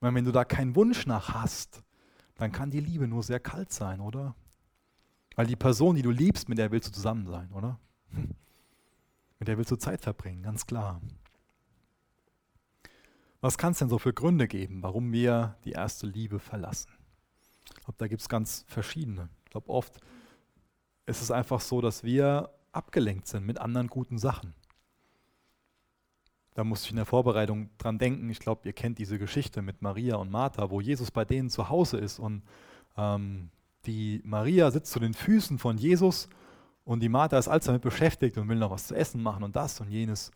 Weil 0.00 0.14
wenn 0.14 0.24
du 0.24 0.32
da 0.32 0.44
keinen 0.44 0.76
Wunsch 0.76 1.06
nach 1.06 1.32
hast, 1.34 1.82
dann 2.36 2.52
kann 2.52 2.70
die 2.70 2.80
Liebe 2.80 3.06
nur 3.06 3.22
sehr 3.22 3.40
kalt 3.40 3.72
sein, 3.72 4.00
oder? 4.00 4.34
Weil 5.36 5.46
die 5.46 5.56
Person, 5.56 5.96
die 5.96 6.02
du 6.02 6.10
liebst, 6.10 6.48
mit 6.48 6.58
der 6.58 6.70
willst 6.70 6.88
du 6.88 6.92
zusammen 6.92 7.26
sein, 7.26 7.50
oder? 7.52 7.78
Mit 9.40 9.48
der 9.48 9.58
willst 9.58 9.70
du 9.70 9.76
Zeit 9.76 10.00
verbringen, 10.00 10.42
ganz 10.42 10.64
klar. 10.64 11.02
Was 13.40 13.58
kann 13.58 13.72
es 13.72 13.78
denn 13.78 13.90
so 13.90 13.98
für 13.98 14.14
Gründe 14.14 14.48
geben, 14.48 14.82
warum 14.82 15.12
wir 15.12 15.56
die 15.64 15.72
erste 15.72 16.06
Liebe 16.06 16.38
verlassen? 16.38 16.92
Ich 17.76 17.84
glaube, 17.84 17.98
da 17.98 18.06
gibt 18.06 18.22
es 18.22 18.28
ganz 18.28 18.64
verschiedene. 18.68 19.28
Ich 19.44 19.50
glaube, 19.50 19.68
oft 19.68 20.00
ist 21.04 21.20
es 21.20 21.30
einfach 21.30 21.60
so, 21.60 21.80
dass 21.80 22.04
wir 22.04 22.50
abgelenkt 22.72 23.26
sind 23.26 23.44
mit 23.44 23.60
anderen 23.60 23.88
guten 23.88 24.18
Sachen. 24.18 24.54
Da 26.54 26.64
musste 26.64 26.86
ich 26.86 26.90
in 26.92 26.96
der 26.96 27.06
Vorbereitung 27.06 27.70
dran 27.78 27.98
denken. 27.98 28.30
Ich 28.30 28.38
glaube, 28.38 28.62
ihr 28.64 28.72
kennt 28.72 28.98
diese 28.98 29.18
Geschichte 29.18 29.60
mit 29.60 29.82
Maria 29.82 30.16
und 30.16 30.30
Martha, 30.30 30.70
wo 30.70 30.80
Jesus 30.80 31.10
bei 31.10 31.24
denen 31.24 31.50
zu 31.50 31.68
Hause 31.68 31.98
ist 31.98 32.18
und 32.18 32.42
ähm, 32.96 33.50
die 33.86 34.22
Maria 34.24 34.70
sitzt 34.70 34.92
zu 34.92 35.00
den 35.00 35.14
Füßen 35.14 35.58
von 35.58 35.76
Jesus 35.76 36.28
und 36.84 37.00
die 37.00 37.08
Martha 37.08 37.38
ist 37.38 37.48
alles 37.48 37.64
damit 37.64 37.82
beschäftigt 37.82 38.38
und 38.38 38.48
will 38.48 38.56
noch 38.56 38.70
was 38.70 38.86
zu 38.86 38.94
essen 38.94 39.22
machen 39.22 39.42
und 39.42 39.56
das 39.56 39.80
und 39.80 39.90
jenes. 39.90 40.30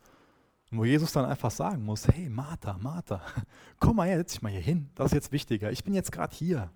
Und 0.71 0.77
wo 0.79 0.85
Jesus 0.85 1.11
dann 1.13 1.25
einfach 1.25 1.51
sagen 1.51 1.83
muss, 1.83 2.07
hey 2.07 2.29
Martha, 2.29 2.77
Martha, 2.79 3.21
komm 3.79 3.95
mal 3.95 4.07
her, 4.07 4.17
setz 4.17 4.33
dich 4.33 4.41
mal 4.41 4.51
hier 4.51 4.61
hin, 4.61 4.89
das 4.95 5.07
ist 5.07 5.13
jetzt 5.13 5.31
wichtiger, 5.31 5.71
ich 5.71 5.83
bin 5.83 5.93
jetzt 5.93 6.11
gerade 6.11 6.35
hier. 6.35 6.71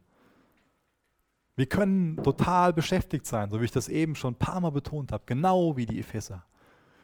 Wir 1.56 1.68
können 1.68 2.18
total 2.18 2.74
beschäftigt 2.74 3.28
sein, 3.28 3.52
so 3.52 3.62
wie 3.62 3.66
ich 3.66 3.72
das 3.72 3.88
eben 3.88 4.16
schon 4.16 4.34
ein 4.34 4.40
paar 4.40 4.60
Mal 4.60 4.72
betont 4.72 5.12
habe, 5.12 5.24
genau 5.28 5.78
wie 5.78 5.86
die 5.86 6.00
Epheser. 6.00 6.44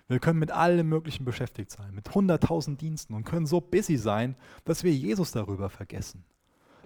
Wir 0.10 0.20
können 0.20 0.40
mit 0.40 0.52
allem 0.52 0.90
Möglichen 0.90 1.24
beschäftigt 1.24 1.70
sein, 1.70 1.94
mit 1.94 2.14
hunderttausend 2.16 2.82
Diensten 2.82 3.14
und 3.14 3.26
können 3.26 3.46
so 3.46 3.62
busy 3.62 3.96
sein, 3.96 4.36
dass 4.66 4.84
wir 4.84 4.92
Jesus 4.92 5.32
darüber 5.32 5.70
vergessen. 5.70 6.26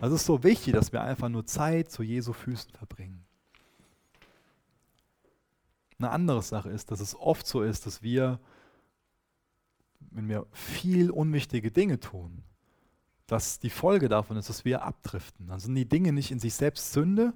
Also 0.01 0.15
es 0.15 0.21
ist 0.21 0.27
so 0.27 0.43
wichtig, 0.43 0.73
dass 0.73 0.91
wir 0.91 1.01
einfach 1.01 1.29
nur 1.29 1.45
Zeit 1.45 1.89
zu 1.89 2.03
Jesu 2.03 2.33
Füßen 2.33 2.71
verbringen. 2.71 3.23
Eine 5.99 6.09
andere 6.09 6.41
Sache 6.41 6.69
ist, 6.69 6.91
dass 6.91 6.99
es 6.99 7.15
oft 7.15 7.47
so 7.47 7.61
ist, 7.61 7.85
dass 7.85 8.03
wir, 8.03 8.41
wenn 10.11 10.27
wir 10.27 10.45
viel 10.51 11.09
unwichtige 11.09 11.71
Dinge 11.71 12.01
tun, 12.01 12.43
dass 13.25 13.57
die 13.57 13.69
Folge 13.69 14.09
davon 14.09 14.35
ist, 14.35 14.49
dass 14.49 14.65
wir 14.65 14.83
abdriften. 14.83 15.47
Dann 15.47 15.61
sind 15.61 15.75
die 15.75 15.87
Dinge 15.87 16.11
nicht 16.11 16.31
in 16.31 16.39
sich 16.39 16.55
selbst 16.55 16.91
Sünde, 16.91 17.31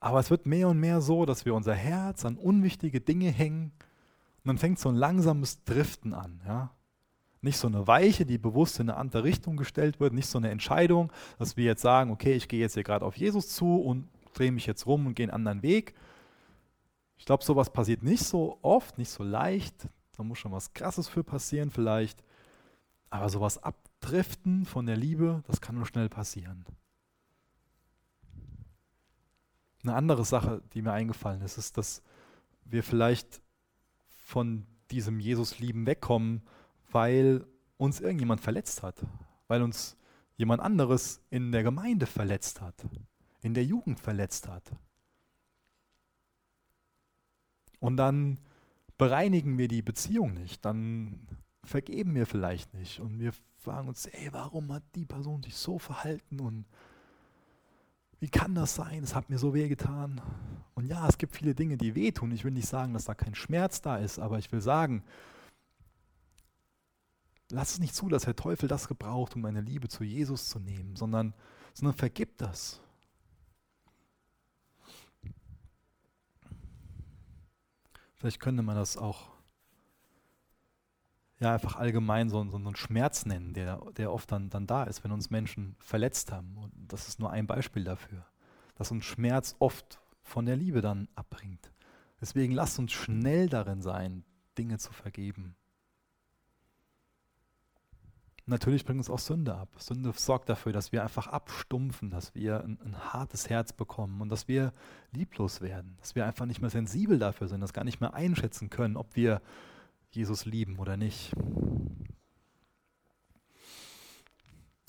aber 0.00 0.20
es 0.20 0.30
wird 0.30 0.44
mehr 0.44 0.68
und 0.68 0.80
mehr 0.80 1.00
so, 1.00 1.24
dass 1.24 1.46
wir 1.46 1.54
unser 1.54 1.74
Herz 1.74 2.26
an 2.26 2.36
unwichtige 2.36 3.00
Dinge 3.00 3.30
hängen 3.30 3.72
und 4.44 4.48
dann 4.48 4.58
fängt 4.58 4.78
so 4.78 4.90
ein 4.90 4.94
langsames 4.94 5.64
Driften 5.64 6.12
an. 6.12 6.42
Ja? 6.46 6.70
Nicht 7.40 7.56
so 7.56 7.66
eine 7.66 7.86
Weiche, 7.86 8.26
die 8.26 8.36
bewusst 8.36 8.78
in 8.78 8.90
eine 8.90 8.98
andere 8.98 9.24
Richtung 9.24 9.56
gestellt 9.56 10.00
wird, 10.00 10.12
nicht 10.12 10.28
so 10.28 10.36
eine 10.36 10.50
Entscheidung, 10.50 11.10
dass 11.38 11.56
wir 11.56 11.64
jetzt 11.64 11.80
sagen, 11.80 12.10
okay, 12.10 12.34
ich 12.34 12.46
gehe 12.46 12.60
jetzt 12.60 12.74
hier 12.74 12.82
gerade 12.82 13.06
auf 13.06 13.16
Jesus 13.16 13.48
zu 13.48 13.76
und 13.76 14.06
drehe 14.34 14.52
mich 14.52 14.66
jetzt 14.66 14.86
rum 14.86 15.06
und 15.06 15.14
gehe 15.14 15.24
einen 15.24 15.34
anderen 15.34 15.62
Weg. 15.62 15.94
Ich 17.16 17.24
glaube, 17.24 17.42
sowas 17.42 17.70
passiert 17.70 18.02
nicht 18.02 18.22
so 18.22 18.58
oft, 18.60 18.98
nicht 18.98 19.08
so 19.08 19.24
leicht. 19.24 19.88
Da 20.14 20.22
muss 20.22 20.38
schon 20.38 20.52
was 20.52 20.74
Krasses 20.74 21.08
für 21.08 21.24
passieren 21.24 21.70
vielleicht. 21.70 22.22
Aber 23.08 23.30
sowas 23.30 23.62
abdriften 23.62 24.66
von 24.66 24.84
der 24.84 24.98
Liebe, 24.98 25.42
das 25.46 25.62
kann 25.62 25.76
nur 25.76 25.86
schnell 25.86 26.10
passieren. 26.10 26.66
Eine 29.84 29.94
andere 29.94 30.26
Sache, 30.26 30.60
die 30.74 30.82
mir 30.82 30.92
eingefallen 30.92 31.40
ist, 31.40 31.56
ist, 31.56 31.78
dass 31.78 32.02
wir 32.66 32.82
vielleicht 32.82 33.40
von 34.34 34.66
diesem 34.90 35.20
Jesus-Lieben 35.20 35.86
wegkommen, 35.86 36.42
weil 36.90 37.46
uns 37.76 38.00
irgendjemand 38.00 38.40
verletzt 38.40 38.82
hat, 38.82 39.06
weil 39.46 39.62
uns 39.62 39.96
jemand 40.36 40.60
anderes 40.60 41.22
in 41.30 41.52
der 41.52 41.62
Gemeinde 41.62 42.06
verletzt 42.06 42.60
hat, 42.60 42.84
in 43.42 43.54
der 43.54 43.64
Jugend 43.64 44.00
verletzt 44.00 44.48
hat. 44.48 44.72
Und 47.78 47.96
dann 47.96 48.40
bereinigen 48.98 49.56
wir 49.56 49.68
die 49.68 49.82
Beziehung 49.82 50.34
nicht, 50.34 50.64
dann 50.64 51.28
vergeben 51.62 52.16
wir 52.16 52.26
vielleicht 52.26 52.74
nicht 52.74 52.98
und 52.98 53.20
wir 53.20 53.34
fragen 53.58 53.86
uns, 53.86 54.06
ey, 54.06 54.32
warum 54.32 54.72
hat 54.72 54.82
die 54.96 55.06
Person 55.06 55.44
sich 55.44 55.54
so 55.54 55.78
verhalten 55.78 56.40
und 56.40 56.64
wie 58.24 58.30
kann 58.30 58.54
das 58.54 58.74
sein? 58.74 59.04
Es 59.04 59.14
hat 59.14 59.28
mir 59.28 59.38
so 59.38 59.52
weh 59.52 59.68
getan. 59.68 60.18
Und 60.72 60.86
ja, 60.86 61.06
es 61.06 61.18
gibt 61.18 61.36
viele 61.36 61.54
Dinge, 61.54 61.76
die 61.76 61.94
wehtun. 61.94 62.32
Ich 62.32 62.42
will 62.42 62.52
nicht 62.52 62.66
sagen, 62.66 62.94
dass 62.94 63.04
da 63.04 63.14
kein 63.14 63.34
Schmerz 63.34 63.82
da 63.82 63.98
ist, 63.98 64.18
aber 64.18 64.38
ich 64.38 64.50
will 64.50 64.62
sagen, 64.62 65.04
lass 67.50 67.72
es 67.72 67.80
nicht 67.80 67.94
zu, 67.94 68.08
dass 68.08 68.22
der 68.22 68.34
Teufel 68.34 68.66
das 68.66 68.88
gebraucht, 68.88 69.36
um 69.36 69.42
meine 69.42 69.60
Liebe 69.60 69.88
zu 69.88 70.04
Jesus 70.04 70.48
zu 70.48 70.58
nehmen, 70.58 70.96
sondern, 70.96 71.34
sondern 71.74 71.98
vergib 71.98 72.38
das. 72.38 72.80
Vielleicht 78.14 78.40
könnte 78.40 78.62
man 78.62 78.76
das 78.76 78.96
auch 78.96 79.33
ja, 81.44 81.54
einfach 81.54 81.76
allgemein 81.76 82.28
so, 82.28 82.42
so 82.50 82.56
einen 82.56 82.76
Schmerz 82.76 83.26
nennen, 83.26 83.54
der, 83.54 83.80
der 83.96 84.12
oft 84.12 84.30
dann, 84.32 84.50
dann 84.50 84.66
da 84.66 84.84
ist, 84.84 85.04
wenn 85.04 85.12
uns 85.12 85.30
Menschen 85.30 85.76
verletzt 85.78 86.32
haben. 86.32 86.56
Und 86.56 86.72
das 86.88 87.06
ist 87.08 87.20
nur 87.20 87.30
ein 87.30 87.46
Beispiel 87.46 87.84
dafür, 87.84 88.26
dass 88.74 88.90
uns 88.90 89.04
Schmerz 89.04 89.54
oft 89.58 90.00
von 90.22 90.46
der 90.46 90.56
Liebe 90.56 90.80
dann 90.80 91.08
abbringt. 91.14 91.70
Deswegen 92.20 92.54
lasst 92.54 92.78
uns 92.78 92.92
schnell 92.92 93.48
darin 93.48 93.82
sein, 93.82 94.24
Dinge 94.56 94.78
zu 94.78 94.92
vergeben. 94.92 95.56
Natürlich 98.46 98.84
bringt 98.84 98.98
uns 98.98 99.08
auch 99.08 99.18
Sünde 99.18 99.54
ab. 99.54 99.68
Sünde 99.78 100.12
sorgt 100.14 100.50
dafür, 100.50 100.72
dass 100.72 100.92
wir 100.92 101.02
einfach 101.02 101.28
abstumpfen, 101.28 102.10
dass 102.10 102.34
wir 102.34 102.62
ein, 102.62 102.78
ein, 102.84 103.12
hartes 103.12 103.48
Herz 103.48 103.72
bekommen 103.72 104.20
und 104.20 104.28
dass 104.28 104.48
wir 104.48 104.72
lieblos 105.12 105.62
werden, 105.62 105.96
dass 106.00 106.14
wir 106.14 106.26
einfach 106.26 106.44
nicht 106.44 106.60
mehr 106.60 106.68
sensibel 106.68 107.18
dafür 107.18 107.48
sind, 107.48 107.62
das 107.62 107.72
gar 107.72 107.84
nicht 107.84 108.00
mehr 108.00 108.12
einschätzen 108.12 108.68
können, 108.68 108.98
ob 108.98 109.16
wir 109.16 109.40
Jesus 110.14 110.44
lieben 110.44 110.78
oder 110.78 110.96
nicht. 110.96 111.32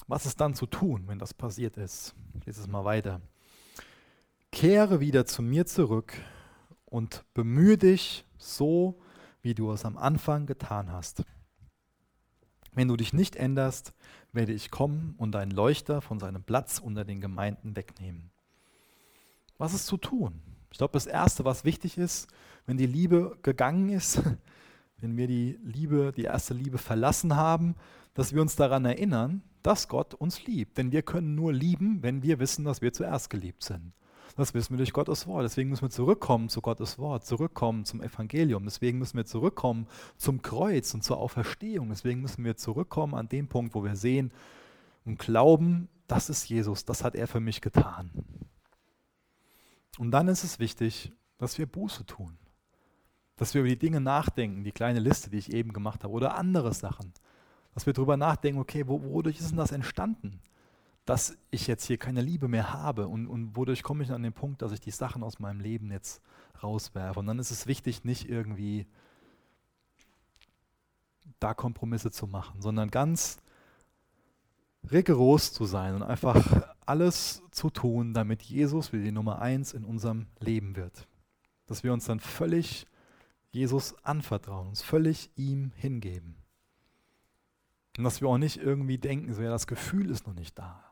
Was 0.08 0.26
ist 0.26 0.40
dann 0.40 0.54
zu 0.54 0.68
tun, 0.68 1.08
wenn 1.08 1.20
das 1.20 1.34
passiert 1.34 1.78
ist? 1.78 2.14
Ich 2.40 2.46
lese 2.46 2.62
es 2.62 2.68
mal 2.68 2.86
weiter. 2.86 3.22
Kehre 4.52 5.00
wieder 5.00 5.26
zu 5.26 5.42
mir 5.42 5.66
zurück 5.66 6.14
und 6.86 7.26
bemühe 7.34 7.78
dich 7.78 8.26
so, 8.38 9.02
wie 9.42 9.56
du 9.56 9.72
es 9.72 9.84
am 9.84 9.98
Anfang 9.98 10.46
getan 10.46 10.92
hast. 10.92 11.24
Wenn 12.74 12.88
du 12.88 12.96
dich 12.96 13.14
nicht 13.14 13.36
änderst, 13.36 13.94
werde 14.32 14.54
ich 14.54 14.70
kommen 14.70 15.16
und 15.18 15.32
deinen 15.32 15.52
Leuchter 15.52 16.02
von 16.02 16.20
seinem 16.20 16.44
Platz 16.44 16.80
unter 16.80 17.06
den 17.06 17.22
Gemeinden 17.22 17.76
wegnehmen. 17.76 18.32
Was 19.58 19.74
ist 19.74 19.88
zu 19.88 19.98
tun? 19.98 20.42
Ich 20.72 20.78
glaube, 20.78 20.94
das 20.94 21.06
Erste, 21.06 21.46
was 21.46 21.64
wichtig 21.64 21.98
ist, 21.98 22.28
wenn 22.66 22.78
die 22.78 22.86
Liebe 22.86 23.38
gegangen 23.42 23.90
ist, 23.90 24.22
wenn 24.98 25.18
wir 25.18 25.28
die 25.28 25.60
Liebe, 25.64 26.12
die 26.16 26.24
erste 26.24 26.54
Liebe 26.54 26.78
verlassen 26.78 27.36
haben, 27.36 27.76
dass 28.14 28.34
wir 28.34 28.42
uns 28.42 28.56
daran 28.56 28.86
erinnern, 28.86 29.44
dass 29.62 29.88
Gott 29.88 30.14
uns 30.14 30.46
liebt. 30.46 30.78
Denn 30.78 30.92
wir 30.92 31.02
können 31.02 31.36
nur 31.36 31.52
lieben, 31.52 32.02
wenn 32.02 32.24
wir 32.24 32.40
wissen, 32.40 32.66
dass 32.66 32.82
wir 32.82 32.94
zuerst 32.94 33.30
geliebt 33.30 33.64
sind. 33.64 33.94
Das 34.36 34.54
wissen 34.54 34.74
wir 34.74 34.78
durch 34.78 34.94
Gottes 34.94 35.28
Wort. 35.28 35.46
Deswegen 35.46 35.70
müssen 35.70 35.84
wir 35.84 35.90
zurückkommen 35.90 36.50
zu 36.50 36.62
Gottes 36.62 36.98
Wort, 36.98 37.26
zurückkommen 37.26 37.86
zum 37.86 38.02
Evangelium. 38.02 38.66
Deswegen 38.66 39.00
müssen 39.00 39.18
wir 39.18 39.26
zurückkommen 39.26 39.88
zum 40.18 40.42
Kreuz 40.42 40.94
und 40.94 41.04
zur 41.04 41.18
Auferstehung. 41.18 41.90
Deswegen 41.90 42.22
müssen 42.22 42.44
wir 42.44 42.58
zurückkommen 42.58 43.14
an 43.16 43.30
den 43.30 43.48
Punkt, 43.48 43.76
wo 43.76 43.84
wir 43.84 43.96
sehen 43.96 44.32
und 45.06 45.20
glauben, 45.20 45.88
das 46.08 46.30
ist 46.30 46.50
Jesus, 46.50 46.86
das 46.86 47.04
hat 47.04 47.16
er 47.16 47.28
für 47.28 47.40
mich 47.40 47.62
getan. 47.62 48.12
Und 49.98 50.12
dann 50.12 50.28
ist 50.28 50.44
es 50.44 50.60
wichtig, 50.60 51.14
dass 51.38 51.58
wir 51.58 51.66
Buße 51.66 52.06
tun. 52.06 52.38
Dass 53.38 53.54
wir 53.54 53.62
über 53.62 53.70
die 53.70 53.80
Dinge 53.80 54.02
nachdenken, 54.02 54.64
die 54.64 54.72
kleine 54.72 55.00
Liste, 55.00 55.30
die 55.30 55.38
ich 55.38 55.52
eben 55.52 55.74
gemacht 55.74 56.04
habe, 56.04 56.14
oder 56.14 56.36
andere 56.36 56.74
Sachen. 56.74 57.14
Dass 57.74 57.86
wir 57.86 57.94
darüber 57.94 58.18
nachdenken, 58.18 58.60
okay, 58.60 58.88
wodurch 58.88 59.40
ist 59.40 59.50
denn 59.50 59.58
das 59.58 59.72
entstanden? 59.72 60.40
Dass 61.06 61.38
ich 61.52 61.68
jetzt 61.68 61.86
hier 61.86 61.98
keine 61.98 62.22
Liebe 62.22 62.48
mehr 62.48 62.74
habe 62.74 63.08
und, 63.08 63.28
und 63.28 63.56
wodurch 63.56 63.84
komme 63.84 64.04
ich 64.04 64.12
an 64.12 64.24
den 64.24 64.34
Punkt, 64.34 64.62
dass 64.62 64.72
ich 64.72 64.80
die 64.80 64.92
Sachen 64.92 65.24
aus 65.24 65.40
meinem 65.40 65.60
Leben 65.60 65.92
jetzt 65.92 66.22
rauswerfe. 66.64 67.20
Und 67.20 67.28
dann 67.28 67.40
ist 67.40 67.52
es 67.52 67.68
wichtig, 67.68 68.06
nicht 68.06 68.30
irgendwie 68.30 68.88
da 71.40 71.54
Kompromisse 71.54 72.12
zu 72.12 72.28
machen, 72.28 72.62
sondern 72.62 72.90
ganz 72.90 73.38
rigoros 74.92 75.54
zu 75.54 75.66
sein 75.66 75.96
und 75.96 76.04
einfach 76.04 76.74
alles 76.86 77.42
zu 77.52 77.70
tun, 77.70 78.14
damit 78.14 78.44
Jesus 78.44 78.94
wie 78.94 79.02
die 79.02 79.12
Nummer 79.12 79.42
eins 79.42 79.74
in 79.74 79.84
unserem 79.84 80.28
Leben 80.40 80.76
wird. 80.76 81.08
Dass 81.66 81.84
wir 81.84 81.94
uns 81.94 82.06
dann 82.06 82.20
völlig 82.20 82.88
Jesus 83.56 83.96
anvertrauen, 84.04 84.68
uns 84.68 84.82
völlig 84.82 85.32
ihm 85.36 85.72
hingeben. 85.76 86.36
Und 87.98 88.04
dass 88.04 88.22
wir 88.22 88.28
auch 88.28 88.38
nicht 88.38 88.58
irgendwie 88.58 88.98
denken, 88.98 89.34
so 89.34 89.42
ja, 89.42 89.50
das 89.50 89.68
Gefühl 89.68 90.12
ist 90.12 90.28
noch 90.28 90.36
nicht 90.36 90.60
da. 90.60 90.84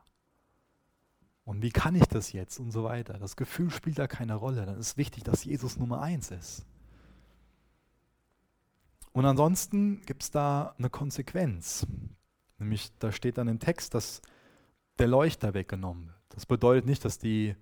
Und 1.46 1.62
wie 1.62 1.72
kann 1.72 1.96
ich 1.96 2.06
das 2.06 2.32
jetzt 2.32 2.60
und 2.60 2.72
so 2.72 2.86
weiter. 2.86 3.16
Das 3.20 3.36
Gefühl 3.36 3.70
spielt 3.70 4.00
da 4.00 4.08
keine 4.08 4.36
Rolle. 4.36 4.66
Dann 4.66 4.80
ist 4.80 4.98
wichtig, 4.98 5.24
dass 5.24 5.44
Jesus 5.44 5.78
Nummer 5.78 6.02
eins 6.02 6.32
ist. 6.32 6.66
Und 9.12 9.26
ansonsten 9.26 10.02
gibt 10.06 10.24
es 10.24 10.32
da 10.32 10.74
eine 10.78 10.90
Konsequenz. 10.90 11.86
Nämlich, 12.58 12.92
da 13.00 13.12
steht 13.12 13.38
dann 13.38 13.50
im 13.50 13.60
Text, 13.60 13.94
dass 13.94 14.22
der 14.98 15.08
Leuchter 15.08 15.54
weggenommen 15.54 16.08
wird. 16.08 16.18
Das 16.30 16.46
bedeutet 16.46 16.86
nicht, 16.86 17.04
dass 17.04 17.20
die, 17.20 17.56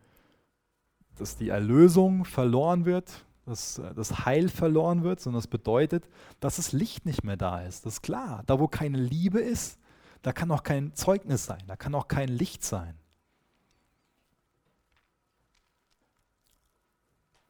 dass 1.16 1.36
die 1.36 1.50
Erlösung 1.50 2.24
verloren 2.24 2.86
wird, 2.86 3.26
dass 3.52 3.82
das 3.96 4.26
Heil 4.26 4.50
verloren 4.50 5.04
wird, 5.04 5.20
sondern 5.20 5.40
das 5.40 5.48
bedeutet, 5.48 6.08
dass 6.40 6.56
das 6.56 6.72
Licht 6.72 7.06
nicht 7.06 7.24
mehr 7.24 7.38
da 7.38 7.62
ist. 7.62 7.86
Das 7.86 7.94
ist 7.96 8.02
klar. 8.02 8.44
Da, 8.48 8.60
wo 8.60 8.68
keine 8.68 8.98
Liebe 8.98 9.40
ist, 9.40 9.80
da 10.22 10.34
kann 10.34 10.52
auch 10.52 10.64
kein 10.64 10.94
Zeugnis 10.96 11.46
sein, 11.46 11.64
da 11.68 11.76
kann 11.76 11.96
auch 11.96 12.08
kein 12.08 12.30
Licht 12.30 12.64
sein. 12.64 12.98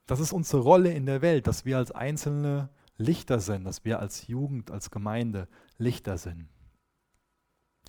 Das 0.07 0.19
ist 0.19 0.33
unsere 0.33 0.61
Rolle 0.61 0.91
in 0.91 1.05
der 1.05 1.21
Welt, 1.21 1.47
dass 1.47 1.63
wir 1.63 1.77
als 1.77 1.91
Einzelne 1.91 2.69
Lichter 2.97 3.39
sind, 3.39 3.63
dass 3.63 3.85
wir 3.85 3.99
als 3.99 4.27
Jugend, 4.27 4.69
als 4.69 4.91
Gemeinde 4.91 5.47
Lichter 5.77 6.17
sind. 6.17 6.49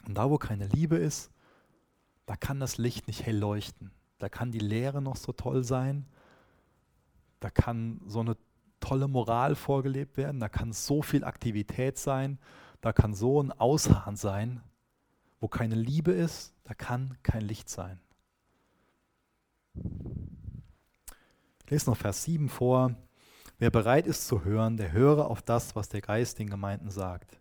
Und 0.07 0.15
da, 0.15 0.31
wo 0.31 0.39
keine 0.39 0.67
Liebe 0.69 0.97
ist, 0.97 1.33
da 2.27 2.37
kann 2.37 2.61
das 2.61 2.79
Licht 2.79 3.09
nicht 3.09 3.27
hell 3.27 3.39
leuchten. 3.39 3.91
Da 4.19 4.29
kann 4.29 4.53
die 4.53 4.61
Lehre 4.61 5.03
noch 5.03 5.17
so 5.17 5.33
toll 5.33 5.65
sein. 5.65 6.07
Da 7.43 7.51
kann 7.51 8.01
so 8.07 8.21
eine 8.21 8.37
tolle 8.79 9.09
Moral 9.09 9.57
vorgelebt 9.57 10.17
werden. 10.17 10.39
Da 10.39 10.49
kann 10.49 10.73
so 10.73 11.03
viel 11.03 11.25
Aktivität 11.25 11.99
sein. 11.99 12.39
Da 12.81 12.93
kann 12.93 13.15
so 13.15 13.43
ein 13.43 13.51
Ausharren 13.51 14.15
sein. 14.15 14.61
Wo 15.41 15.49
keine 15.49 15.75
Liebe 15.75 16.13
ist, 16.13 16.55
da 16.63 16.73
kann 16.73 17.19
kein 17.25 17.43
Licht 17.43 17.69
sein. 17.69 17.99
Ich 21.65 21.71
lese 21.71 21.91
noch 21.91 21.97
Vers 21.97 22.23
7 22.23 22.49
vor. 22.49 22.95
Wer 23.59 23.73
bereit 23.73 24.07
ist 24.07 24.29
zu 24.29 24.45
hören, 24.45 24.77
der 24.77 24.93
höre 24.93 25.29
auf 25.29 25.43
das, 25.43 25.75
was 25.75 25.89
der 25.89 26.01
Geist 26.01 26.39
den 26.39 26.49
Gemeinden 26.49 26.91
sagt. 26.91 27.41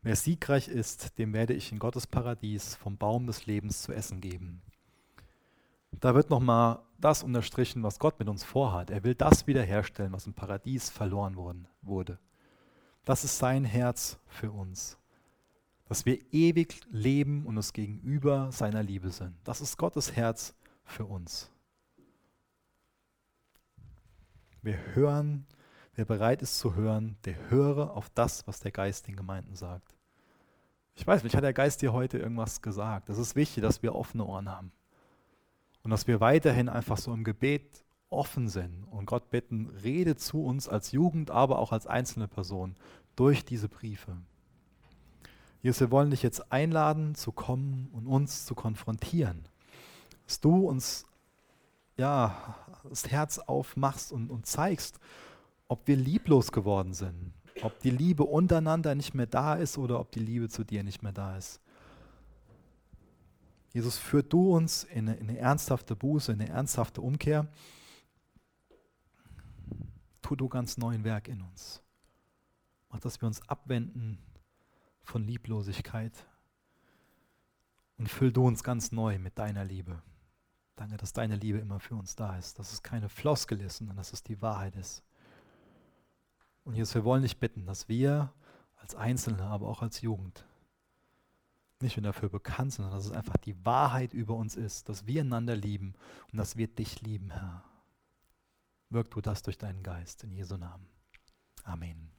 Wer 0.00 0.16
siegreich 0.16 0.68
ist, 0.68 1.18
dem 1.18 1.34
werde 1.34 1.52
ich 1.52 1.70
in 1.70 1.78
Gottes 1.78 2.06
Paradies 2.06 2.76
vom 2.76 2.96
Baum 2.96 3.26
des 3.26 3.44
Lebens 3.44 3.82
zu 3.82 3.92
essen 3.92 4.22
geben. 4.22 4.62
Da 6.00 6.14
wird 6.14 6.30
nochmal 6.30 6.80
das 7.04 7.22
unterstrichen, 7.22 7.82
was 7.82 7.98
Gott 7.98 8.18
mit 8.18 8.28
uns 8.28 8.44
vorhat. 8.44 8.90
Er 8.90 9.04
will 9.04 9.14
das 9.14 9.46
wiederherstellen, 9.46 10.12
was 10.12 10.26
im 10.26 10.34
Paradies 10.34 10.90
verloren 10.90 11.36
worden, 11.36 11.68
wurde. 11.82 12.18
Das 13.04 13.24
ist 13.24 13.38
sein 13.38 13.64
Herz 13.64 14.18
für 14.26 14.50
uns. 14.50 14.98
Dass 15.86 16.06
wir 16.06 16.18
ewig 16.32 16.80
leben 16.90 17.44
und 17.44 17.58
es 17.58 17.72
gegenüber 17.72 18.50
seiner 18.52 18.82
Liebe 18.82 19.10
sind. 19.10 19.34
Das 19.44 19.60
ist 19.60 19.76
Gottes 19.76 20.16
Herz 20.16 20.54
für 20.84 21.04
uns. 21.04 21.50
Wir 24.62 24.78
hören 24.94 25.46
Wer 25.96 26.04
bereit 26.04 26.42
ist 26.42 26.58
zu 26.58 26.74
hören, 26.74 27.16
der 27.24 27.50
höre 27.50 27.96
auf 27.96 28.10
das, 28.10 28.46
was 28.46 28.58
der 28.60 28.72
Geist 28.72 29.06
den 29.06 29.14
Gemeinden 29.16 29.54
sagt. 29.54 29.94
Ich 30.96 31.06
weiß 31.06 31.22
nicht, 31.22 31.36
hat 31.36 31.44
der 31.44 31.52
Geist 31.52 31.82
dir 31.82 31.92
heute 31.92 32.18
irgendwas 32.18 32.62
gesagt? 32.62 33.08
Es 33.08 33.18
ist 33.18 33.36
wichtig, 33.36 33.62
dass 33.62 33.82
wir 33.82 33.94
offene 33.94 34.24
Ohren 34.24 34.48
haben. 34.48 34.72
Und 35.84 35.90
dass 35.90 36.06
wir 36.06 36.20
weiterhin 36.20 36.68
einfach 36.68 36.96
so 36.96 37.12
im 37.12 37.24
Gebet 37.24 37.84
offen 38.08 38.48
sind 38.48 38.84
und 38.90 39.06
Gott 39.06 39.30
bitten, 39.30 39.68
rede 39.82 40.16
zu 40.16 40.42
uns 40.42 40.68
als 40.68 40.92
Jugend, 40.92 41.30
aber 41.30 41.58
auch 41.58 41.72
als 41.72 41.86
einzelne 41.86 42.26
Person 42.26 42.74
durch 43.16 43.44
diese 43.44 43.68
Briefe. 43.68 44.16
Jesus, 45.62 45.80
wir 45.80 45.90
wollen 45.90 46.10
dich 46.10 46.22
jetzt 46.22 46.52
einladen, 46.52 47.14
zu 47.14 47.32
kommen 47.32 47.88
und 47.92 48.06
uns 48.06 48.44
zu 48.44 48.54
konfrontieren. 48.54 49.48
Dass 50.26 50.40
du 50.40 50.68
uns 50.68 51.06
ja, 51.96 52.56
das 52.88 53.10
Herz 53.10 53.38
aufmachst 53.38 54.12
und, 54.12 54.30
und 54.30 54.46
zeigst, 54.46 54.98
ob 55.68 55.86
wir 55.86 55.96
lieblos 55.96 56.52
geworden 56.52 56.92
sind, 56.92 57.32
ob 57.62 57.78
die 57.80 57.90
Liebe 57.90 58.24
untereinander 58.24 58.94
nicht 58.94 59.14
mehr 59.14 59.26
da 59.26 59.54
ist 59.54 59.78
oder 59.78 60.00
ob 60.00 60.12
die 60.12 60.20
Liebe 60.20 60.48
zu 60.48 60.64
dir 60.64 60.82
nicht 60.82 61.02
mehr 61.02 61.12
da 61.12 61.36
ist. 61.36 61.60
Jesus, 63.74 63.98
führt 63.98 64.32
du 64.32 64.54
uns 64.54 64.84
in 64.84 65.08
eine, 65.08 65.16
in 65.16 65.28
eine 65.28 65.38
ernsthafte 65.38 65.96
Buße, 65.96 66.30
in 66.30 66.40
eine 66.40 66.48
ernsthafte 66.48 67.00
Umkehr. 67.00 67.48
Tu 70.22 70.36
du 70.36 70.48
ganz 70.48 70.78
neuen 70.78 71.02
Werk 71.02 71.26
in 71.26 71.42
uns. 71.42 71.82
Mach, 72.88 73.00
dass 73.00 73.20
wir 73.20 73.26
uns 73.26 73.46
abwenden 73.48 74.18
von 75.02 75.24
Lieblosigkeit 75.24 76.12
und 77.98 78.08
füll 78.08 78.32
du 78.32 78.46
uns 78.46 78.62
ganz 78.62 78.92
neu 78.92 79.18
mit 79.18 79.40
deiner 79.40 79.64
Liebe. 79.64 80.00
Danke, 80.76 80.96
dass 80.96 81.12
deine 81.12 81.34
Liebe 81.34 81.58
immer 81.58 81.80
für 81.80 81.96
uns 81.96 82.14
da 82.14 82.38
ist, 82.38 82.60
dass 82.60 82.72
es 82.72 82.84
keine 82.84 83.08
Floskel 83.08 83.60
ist, 83.60 83.78
sondern 83.78 83.96
dass 83.96 84.12
es 84.12 84.22
die 84.22 84.40
Wahrheit 84.40 84.76
ist. 84.76 85.02
Und 86.62 86.76
Jesus, 86.76 86.94
wir 86.94 87.04
wollen 87.04 87.22
dich 87.22 87.40
bitten, 87.40 87.66
dass 87.66 87.88
wir 87.88 88.32
als 88.76 88.94
Einzelne, 88.94 89.42
aber 89.42 89.66
auch 89.66 89.82
als 89.82 90.00
Jugend 90.00 90.46
nicht 91.84 91.96
nur 91.96 92.04
dafür 92.04 92.28
bekannt 92.28 92.72
sondern 92.72 92.94
dass 92.94 93.06
es 93.06 93.12
einfach 93.12 93.36
die 93.36 93.64
Wahrheit 93.64 94.12
über 94.12 94.34
uns 94.34 94.56
ist, 94.56 94.88
dass 94.88 95.06
wir 95.06 95.20
einander 95.20 95.54
lieben 95.54 95.94
und 96.32 96.38
dass 96.38 96.56
wir 96.56 96.66
dich 96.66 97.02
lieben, 97.02 97.30
Herr. 97.30 97.62
Wirk 98.90 99.10
du 99.10 99.20
das 99.20 99.42
durch 99.42 99.58
deinen 99.58 99.82
Geist 99.82 100.24
in 100.24 100.32
Jesu 100.32 100.56
Namen. 100.56 100.86
Amen. 101.64 102.10